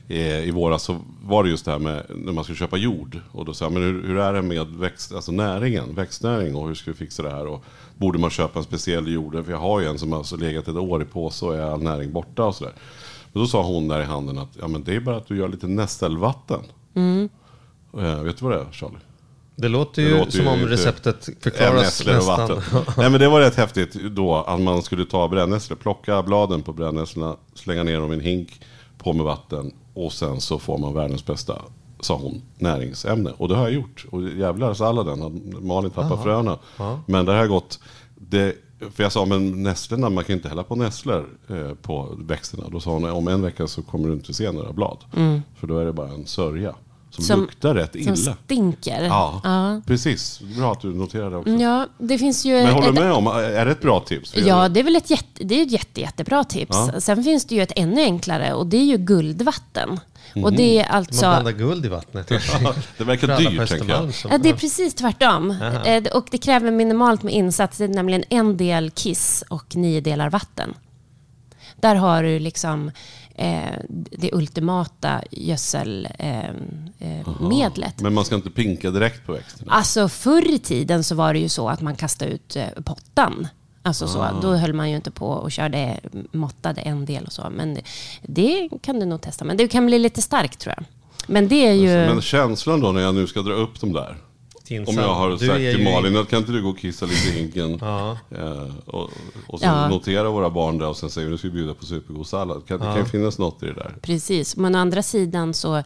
[0.08, 3.18] i våras så var det just det här med när man ska köpa jord.
[3.32, 6.68] Och då sa jag, men hur, hur är det med växt, alltså näringen, växtnäring och
[6.68, 7.46] hur ska vi fixa det här?
[7.46, 7.64] Och
[7.96, 9.44] borde man köpa en speciell jord?
[9.44, 11.82] För jag har ju en som har legat ett år i påse och är all
[11.82, 12.72] näring borta och sådär.
[13.32, 15.36] Men då sa hon där i handen att ja, men det är bara att du
[15.36, 16.60] gör lite nästelvatten.
[17.98, 18.96] Eh, vet du vad det är Charlie?
[19.56, 22.38] Det låter Det ju låter som ju om receptet förklaras och nästan.
[22.38, 22.62] vatten.
[22.96, 26.72] Nej men det var rätt häftigt då att man skulle ta brännässlor, plocka bladen på
[26.72, 28.60] brännässlorna, slänga ner dem i en hink,
[28.98, 31.62] på med vatten och sen så får man världens bästa,
[32.00, 33.30] sa hon, näringsämne.
[33.36, 34.06] Och det har jag gjort.
[34.10, 35.30] Och jävlar salladen, har
[35.60, 36.58] Malin tappat fröna.
[37.06, 37.78] Men det har gått,
[38.14, 38.56] det,
[38.94, 42.64] för jag sa, men nässlorna, man kan inte hälla på nässlor eh, på växterna.
[42.68, 44.98] Då sa hon, om en vecka så kommer du inte se några blad.
[45.56, 46.74] För då är det bara en sörja.
[47.14, 48.36] Som, Som- luktar rätt Som illa.
[48.44, 49.02] stinker.
[49.02, 50.40] Ja, precis.
[50.40, 51.50] Bra att du noterade också.
[51.50, 52.52] Ja, det finns ju...
[52.54, 54.36] Men håller ett- du med om, är det ett bra tips?
[54.36, 56.76] Ja, det är väl ett, jätte, det är ett jätte, jättebra tips.
[56.92, 57.00] Ja.
[57.00, 60.00] Sen finns det ju ett ännu enklare och det är ju guldvatten.
[60.34, 61.20] Och det är Man alltså...
[61.20, 62.28] blandar guld i vattnet.
[62.98, 64.14] det verkar dyrt, tänker jag.
[64.14, 65.50] som- Ja, det är precis tvärtom.
[65.84, 70.00] Eh, Och det kräver minimalt med insats, det är nämligen en del kiss och nio
[70.00, 70.74] delar vatten.
[71.76, 72.90] Där har du liksom
[73.42, 73.78] eh,
[74.10, 76.16] det ultimata gödselmedlet.
[76.98, 78.00] Eh, medlet.
[78.00, 79.72] Men man ska inte pinka direkt på växterna.
[79.72, 83.48] Alltså förr i tiden så var det ju så att man kastade ut eh, pottan.
[83.84, 84.40] Alltså så, Ah.
[84.42, 86.00] då höll man ju inte på och körde,
[86.32, 87.50] måttade en del och så.
[87.50, 87.78] Men
[88.22, 89.44] det kan du nog testa.
[89.44, 90.84] Men det kan bli lite starkt tror jag.
[91.26, 91.88] Men det är ju...
[91.88, 94.16] Men känslan då när jag nu ska dra upp dem där.
[94.62, 94.98] Tinsam.
[94.98, 97.28] Om jag har Du sagt till Malin att kan inte du gå och kissa lite
[97.28, 97.78] i hinken.
[97.80, 98.18] Ja.
[98.30, 99.10] Eh, och,
[99.46, 99.88] och sen Ja.
[99.88, 102.66] notera våra barn där och sen säger vi nu ska vi bjuda på supergod sallad.
[102.66, 103.94] Kan, Det kan ju finnas något i det där.
[104.02, 105.76] Precis, men å andra sidan så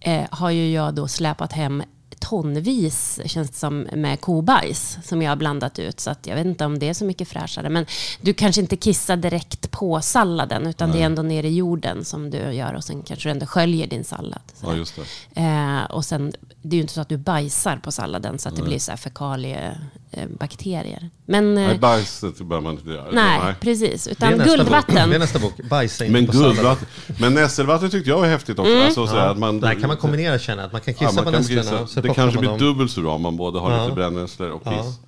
[0.00, 1.82] eh, har ju jag då släpat hem
[2.20, 6.00] tonvis, känns det som, med kobajs som jag har blandat ut.
[6.00, 7.68] Så att jag vet inte om det är så mycket fräschare.
[7.68, 7.86] Men
[8.20, 12.30] du kanske inte kissar direkt på salladen, utan det är ändå nere i jorden som
[12.30, 12.74] du gör.
[12.74, 14.40] Och sen kanske du ändå sköljer din sallad.
[14.54, 14.94] Så Ja, just
[15.34, 15.40] det.
[15.40, 18.56] Eh, och sen, det är ju inte så att du bajsar på salladen så att
[18.56, 21.10] det blir så här fekaliebakterier.
[21.26, 23.06] Men, eh, Nej, bajset behöver man inte göra.
[23.12, 24.06] nej, precis.
[24.08, 24.56] Utan nästa Bok.
[24.56, 25.10] guldvatten.
[25.10, 25.52] Det är nästa bok.
[25.70, 26.54] Bajsa inte Men på salladen.
[26.56, 26.86] guldvatten.
[27.20, 28.72] Men nässelvatten tyckte jag var häftigt också.
[28.72, 28.84] Mm.
[28.86, 31.12] Alltså, så här att man, Där kan man kombinera känna att man kan kissa Ja,
[31.12, 31.86] man på nässlorna.
[32.10, 32.58] Det kanske blir dem.
[32.58, 33.82] dubbelt så bra om man både har Ja.
[33.82, 35.00] lite brännässlor och kiss.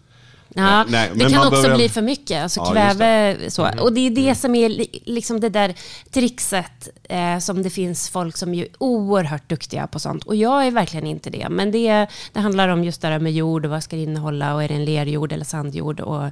[0.54, 0.84] Ja.
[0.88, 3.68] Nej, det kan också behöver- bli för mycket, alltså Ja, kväve så.
[3.80, 5.74] Och det är det som är li- liksom det där
[6.10, 10.24] trixet eh, som det finns folk som är oerhört duktiga på sånt.
[10.24, 11.46] Och jag är verkligen inte det.
[11.50, 14.54] Men det, det handlar om just det där med jord och vad ska det innehålla
[14.54, 16.22] och är det en lerjord eller sandjord och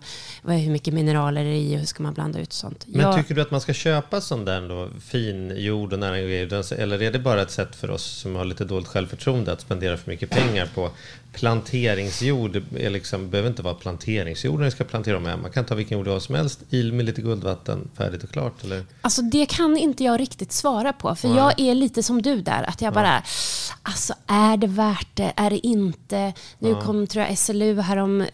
[0.43, 2.85] vad, hur mycket mineraler är det i och hur ska man blanda ut sånt.
[2.87, 6.23] Men jag, tycker du att man ska köpa sån där då, fin jord och näring
[6.25, 6.73] grejer?
[6.81, 9.97] Eller är det bara ett sätt för oss som har lite dåligt självförtroende att spendera
[9.97, 10.91] för mycket pengar på
[11.33, 12.57] planteringsjord?
[12.77, 15.43] Är liksom, behöver inte vara planteringsjord när du ska plantera hem.
[15.43, 18.31] Man kan ta vilken jord du har som helst, il med lite guldvatten, färdigt och
[18.31, 18.65] klart.
[18.65, 18.85] Eller?
[19.03, 21.15] Alltså det kan inte jag riktigt svara på.
[21.15, 22.63] För jag är lite som du där.
[22.69, 23.23] Att jag bara,
[23.83, 25.33] alltså är det värt det?
[25.37, 26.33] Är det inte?
[26.59, 28.29] Nu kom tror jag SLU härom eh,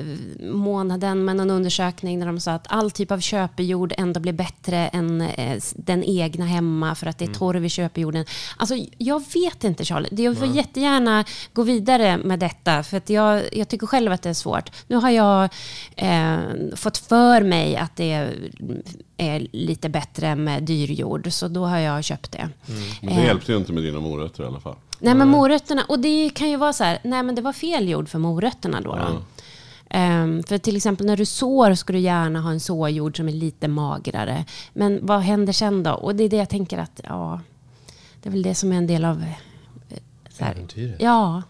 [0.52, 4.76] månaden med en undersökning där de sa att all typ av köpejord ändå blir bättre
[4.88, 8.24] än eh, den egna hemma för att det är torv i köpejorden.
[8.56, 10.08] Alltså jag vet inte Charlie.
[10.12, 14.22] Det- Jag får jättegärna gå vidare med detta för att jag, jag tycker själv att
[14.22, 14.70] det är svårt.
[14.86, 15.48] Nu har jag
[15.96, 16.38] eh,
[16.76, 18.50] fått för mig att det är,
[19.16, 22.48] är lite bättre med dyrjord så då har jag köpt det.
[23.02, 24.74] Men det hjälpte ju inte med dina morötter i alla fall.
[24.98, 27.88] Nej men morötterna, och det kan ju vara så här, nej men det var fel
[27.88, 28.96] jord för morötterna då.
[28.96, 29.22] då.
[29.90, 33.32] Ehm, för till exempel när du sår ska du gärna ha en såjord som är
[33.32, 34.44] lite magrare.
[34.72, 35.90] Men vad händer sen då?
[35.92, 37.40] Och det är det jag tänker att, ja,
[38.22, 39.22] det är väl det som är en del av...
[39.22, 39.96] eh,
[40.30, 40.96] Så här, Äventyret.
[41.02, 41.42] ja,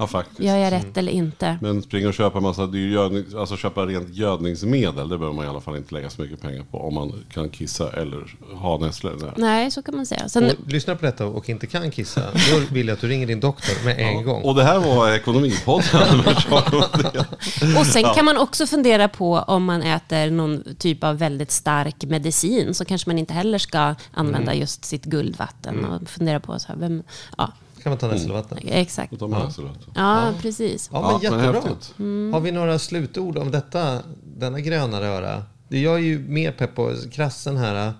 [0.00, 0.40] Ja, faktiskt.
[0.40, 1.58] gör jag rätt eller inte?
[1.60, 2.98] Men springa och köpa massa dyr
[3.38, 6.64] alltså köpa rent gödningsmedel, det behöver man i alla fall inte lägga så mycket pengar
[6.70, 9.32] på om man kan kissa eller ha nässlor.
[9.36, 10.28] Nej, så kan man säga.
[10.28, 13.26] Sen, Och lyssnar på detta och inte kan kissa, då vill jag att du ringer
[13.26, 14.42] din doktor med en gång.
[14.42, 16.20] Och det här var Ekonomipodden.
[17.78, 22.04] och sen kan man också fundera på om man äter någon typ av väldigt stark
[22.04, 26.68] medicin så kanske man inte heller ska använda just sitt guldvatten och fundera på så
[26.68, 27.02] här, vem,
[27.38, 27.52] ja,
[27.82, 28.58] kan man ta nässelvatten.
[28.68, 29.10] exakt.
[29.10, 29.86] Då tar man nässelrot.
[29.94, 30.90] Ja, precis.
[30.92, 31.60] Ja, men Ja, men jättebra.
[31.70, 31.94] häftigt.
[32.32, 33.98] Har vi några slutord om detta,
[34.36, 35.42] denna gröna röra?
[35.68, 37.92] Det- Jag är ju mer pepp på krassen här.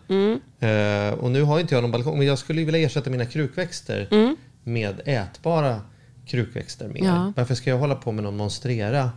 [0.61, 3.25] Eh, och nu har inte jag någon balkong, men jag skulle ju vilja ersätta mina
[3.27, 4.09] krukväxter
[4.65, 5.81] med ätbara
[6.27, 7.05] krukväxter mer.
[7.05, 7.33] Ja.
[7.37, 9.11] Varför ska jag hålla på med någon monstrera?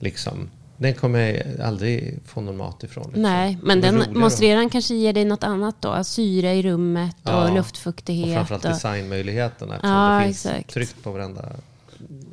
[0.00, 0.50] Liksom?
[0.84, 3.04] Den kommer jag aldrig få någon mat ifrån.
[3.04, 3.22] Liksom.
[3.22, 6.04] Nej, men den monstreran kanske ger dig något annat då.
[6.04, 8.34] Syre i rummet och Ja, Och luftfuktighet.
[8.36, 10.70] framförallt och- designmöjligheterna Ja, det finns exakt.
[10.74, 11.44] tryckt på varenda.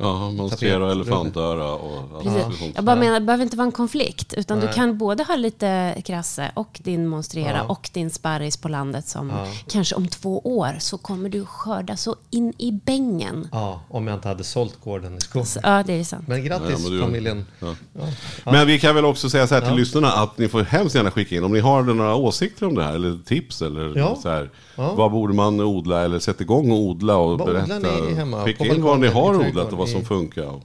[0.02, 2.72] Ja, monstera och elefantöra och Precis.
[2.76, 4.34] Jag bara menar, det behöver inte vara en konflikt.
[4.34, 4.76] Utan du Nej.
[4.76, 7.64] kan både ha lite krasse och din monstrera Ja.
[7.64, 9.48] och din sparris på landet som Ja.
[9.68, 13.48] kanske om två år så kommer du skörda så in i bängen.
[13.52, 15.46] Ja, om jag inte hade sålt gården i skogen.
[15.46, 16.28] Så, ja, det är sant.
[16.28, 17.46] Men grattis Ja, men du- familjen.
[17.60, 17.76] Ja.
[17.94, 18.52] Ja.
[18.52, 19.76] Men vi kan väl också säga så här till Ja.
[19.76, 22.84] lyssnarna att ni får hemskt gärna skicka in om ni har några åsikter om det
[22.84, 24.18] här eller tips eller Ja.
[24.22, 24.50] så här.
[24.76, 24.94] Ja.
[24.96, 27.80] Vad borde man odla eller sätta igång och odla och Vad berätta.
[27.80, 28.50] ni hemma?
[28.50, 30.62] In vad ni har odlat och vad som funkar.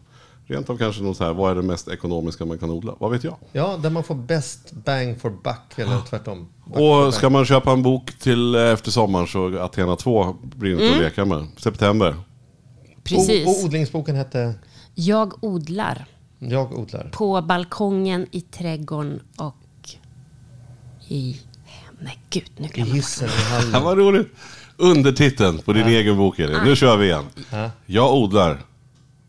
[0.49, 2.95] Rent av kanske någon så här, vad är det mest ekonomiska man kan odla?
[2.99, 3.37] Vad vet jag?
[3.53, 6.49] Ja, där man får best bang for buck, eller tvärtom.
[6.67, 10.97] Buck Och ska man köpa en bok till efter sommaren så Athena 2 blir inte
[10.97, 11.47] att leka med.
[11.57, 12.15] September.
[13.05, 13.47] Precis.
[13.47, 14.55] Och, och odlingsboken hette
[14.95, 16.05] Jag odlar
[16.39, 17.11] Jag odlar.
[17.13, 19.55] på balkongen, i trädgården och
[21.09, 21.41] i...
[22.01, 23.05] Nej, gud, nu I glömde jag.
[23.29, 23.83] i Ja, hallen.
[23.85, 24.29] vad roligt.
[24.77, 26.59] Undertiteln på din egen bok Elin.
[26.65, 27.25] Nu kör vi igen.
[27.51, 27.71] Ja.
[27.87, 28.59] Jag odlar.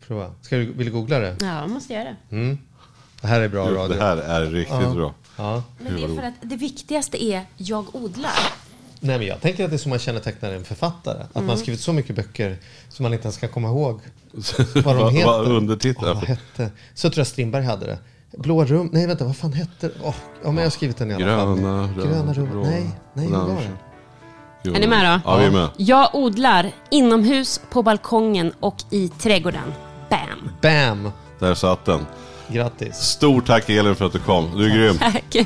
[0.06, 0.32] Prova.
[0.42, 1.36] Ska du, vill du googla det?
[1.40, 2.56] Ja, jag måste göra det.
[3.20, 3.96] Det här är bra radio.
[3.96, 5.14] Det här är riktigt bra.
[5.36, 5.62] Ja.
[5.78, 8.32] Men det är för att det viktigaste är jag odlar.
[9.00, 11.22] Nej, men jag tänker att det är så man kännetecknar en författare.
[11.22, 12.56] Att man har skrivit så mycket böcker
[12.88, 14.00] som man inte ens kan komma ihåg
[14.84, 15.26] vad de heter.
[15.26, 16.08] vad undertiteln?
[16.08, 16.70] Åh, vad hette?
[16.94, 17.98] Så tror jag Strindberg hade det.
[18.36, 18.88] Blå rum.
[18.92, 19.94] Nej, vänta, vad fan hette det?
[20.02, 21.58] Åh, ja, men jag har skrivit den i alla fall.
[21.58, 22.48] Gröna, Gröna rum.
[22.50, 23.46] blå, Nej, nej, hur var
[24.62, 24.70] det?
[24.70, 25.30] Är ni med då?
[25.30, 25.68] Ja, vi är med.
[25.76, 29.72] Jag odlar inomhus, på balkongen och i trädgården.
[30.10, 30.50] Bam!
[30.62, 31.12] Bam!
[31.38, 32.06] Där satt den.
[32.48, 32.94] Grattis.
[32.96, 34.44] Stort tack Elin för att du kom.
[34.56, 34.98] Du är grym.
[34.98, 35.36] Tack.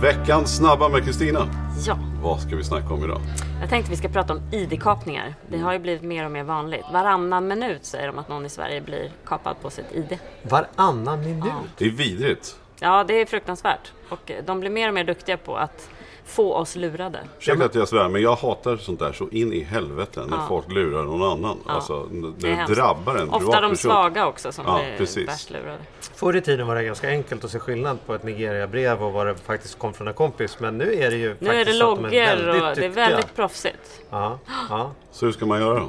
[0.00, 1.48] Veckans snabba med Kristina.
[1.86, 3.20] Ja, Vad ska vi snacka om idag?
[3.60, 5.34] jag tänkte vi ska prata om ID-kapningar.
[5.48, 6.84] Det har ju blivit mer och mer vanligt.
[6.92, 10.18] Varannan minut säger de att någon i Sverige blir kapad på sitt ID.
[10.42, 11.52] Varannan minut.
[11.78, 12.56] Det är vidrigt.
[12.80, 13.92] Ja, det är fruktansvärt.
[14.08, 15.90] Och de blir mer och mer duktiga på att
[16.28, 17.18] få oss lurade.
[17.38, 20.72] Ursäkta att jag svär, men jag hatar sånt där så in i helvete när folk
[20.72, 21.58] lurar någon annan.
[21.66, 25.28] Alltså, när Det det drabbar en Ofta de svaga också som Ja, blir precis.
[25.28, 25.78] värst lurade.
[26.14, 29.26] Förr i tiden var det ganska enkelt att se skillnad på ett Nigeria-brev och vad
[29.26, 30.56] det faktiskt kom från en kompis.
[30.60, 32.54] Men nu är det ju Nu är det faktiskt så att de loggor är och
[32.54, 34.00] väldigt det är väldigt proffsigt.
[34.10, 34.38] Ja,
[34.70, 34.90] ja.
[35.12, 35.88] Så hur ska man göra då?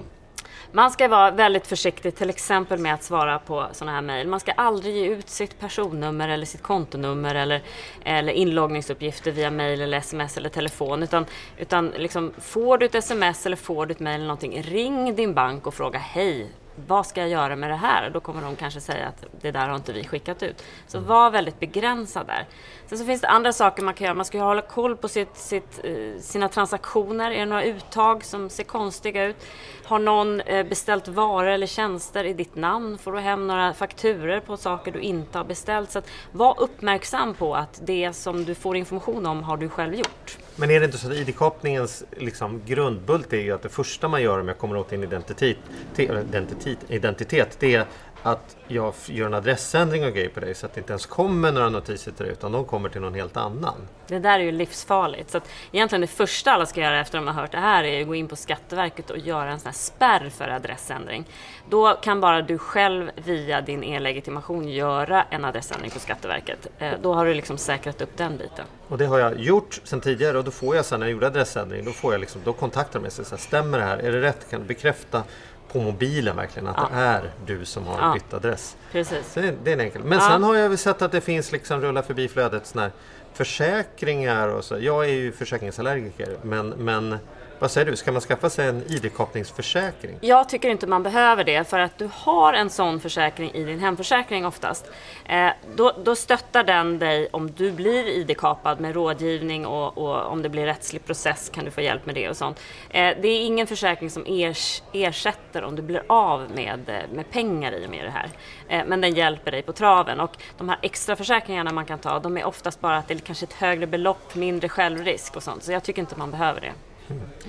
[0.72, 4.28] Man ska vara väldigt försiktig till exempel med att svara på sådana här mejl.
[4.28, 7.62] Man ska aldrig ge ut sitt personnummer eller sitt kontonummer eller,
[8.06, 11.04] eller inloggningsuppgifter via mejl eller sms eller telefon.
[11.04, 11.26] Utan,
[11.58, 15.34] utan liksom, får du ett sms eller får du ett mejl eller någonting, ring din
[15.34, 16.48] bank och fråga hej,
[16.88, 18.10] vad ska jag göra med det här?
[18.10, 20.64] Då kommer de kanske säga att det där har inte vi skickat ut.
[20.88, 22.48] Så var väldigt begränsad där.
[22.90, 24.16] Sen så finns det andra saker man kan göra.
[24.16, 27.32] Man ska ju hålla koll på sitt, sitt, eh, sina transaktioner.
[27.32, 29.36] Är det några uttag som ser konstiga ut?
[29.84, 32.98] Har någon eh, beställt varor eller tjänster i ditt namn?
[32.98, 35.92] Får du hem några fakturer på saker du inte har beställt?
[35.92, 39.96] Så att var uppmärksam på att det som du får information om har du själv
[39.96, 40.38] gjort.
[40.56, 44.22] Men är det inte så att ID-kapningens liksom, grundbult är ju att det första man
[44.22, 45.58] gör om jag kommer åt din identitet,
[45.98, 47.86] identitet, identitet det är
[48.24, 51.52] att jag gör en adressändring och grejer på dig så att det inte ens kommer
[51.52, 53.76] några notiser till dig utan de kommer till någon helt annan.
[54.08, 55.32] Det där är ju livsfarligt.
[55.32, 57.84] Så att egentligen det första alla ska göra efter att de har hört det här
[57.84, 61.26] är att gå in på Skatteverket och göra en sån här spärr för adressändring.
[61.70, 66.68] Då kan bara du själv via din e-legitimation göra en adressändring på Skatteverket.
[66.80, 68.66] Eh, Då har du liksom säkrat upp den biten.
[68.88, 71.28] Och det har jag gjort sedan tidigare och då får jag sen när jag gjorde
[71.28, 73.98] adressändring då, får jag liksom, då kontaktar de mig och säger stämmer det här?
[73.98, 74.50] Är det rätt?
[74.50, 75.24] Kan du bekräfta
[75.72, 78.14] på mobilen verkligen att det är du som har Ja.
[78.14, 78.78] bytt adress?
[78.92, 79.34] Precis.
[79.34, 80.04] Så det, det är en enkel.
[80.04, 80.28] Men Ja.
[80.30, 82.92] sen har jag väl sett att det finns liksom rulla förbi flödet såna här
[83.34, 84.78] försäkringar och så.
[84.80, 87.18] Jag är ju försäkringsallergiker men, men
[87.60, 90.18] vad säger du, ska man skaffa sig en ID-kapningsförsäkring?
[90.22, 93.80] Jag tycker inte man behöver det för att du har en sån försäkring i din
[93.80, 94.92] hemförsäkring oftast.
[95.26, 100.42] Eh, då, då stöttar den dig om du blir ID-kapad med rådgivning och, och om
[100.42, 102.60] det blir rättslig process kan du få hjälp med det och sånt.
[102.90, 107.32] Eh, det är ingen försäkring som ers, ersätter om du blir av med, eh, med
[107.32, 108.30] pengar i och med det här.
[108.68, 112.20] Eh, men den hjälper dig på traven och de här extra försäkringarna man kan ta
[112.20, 115.64] de är oftast bara att det är kanske ett högre belopp, mindre självrisk och sånt.
[115.64, 116.74] Så jag tycker inte man behöver det.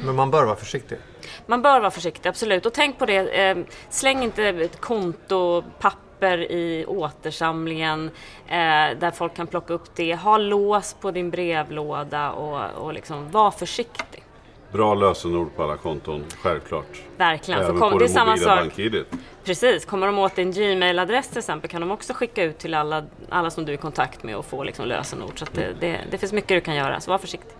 [0.05, 0.99] Men man bör vara försiktig.
[1.47, 2.67] Man bör vara försiktig, absolut.
[2.67, 3.59] Och tänk på det, eh,
[3.89, 8.11] släng inte ett kontopapper i återsamlingen
[8.47, 10.15] eh, där folk kan plocka upp det.
[10.15, 14.25] Ha lås på din brevlåda och, och liksom var försiktig.
[14.73, 17.03] Bra lösenord på alla konton, självklart.
[17.17, 17.61] Verkligen.
[17.61, 18.73] Även kom, på det är det samma sak.
[19.45, 23.05] Precis, kommer de åt din Gmail-adress till exempel kan de också skicka ut till alla,
[23.29, 25.39] alla som du är i kontakt med och få liksom lösenord.
[25.39, 27.60] Så att det, det, det finns mycket du kan göra, så var försiktig.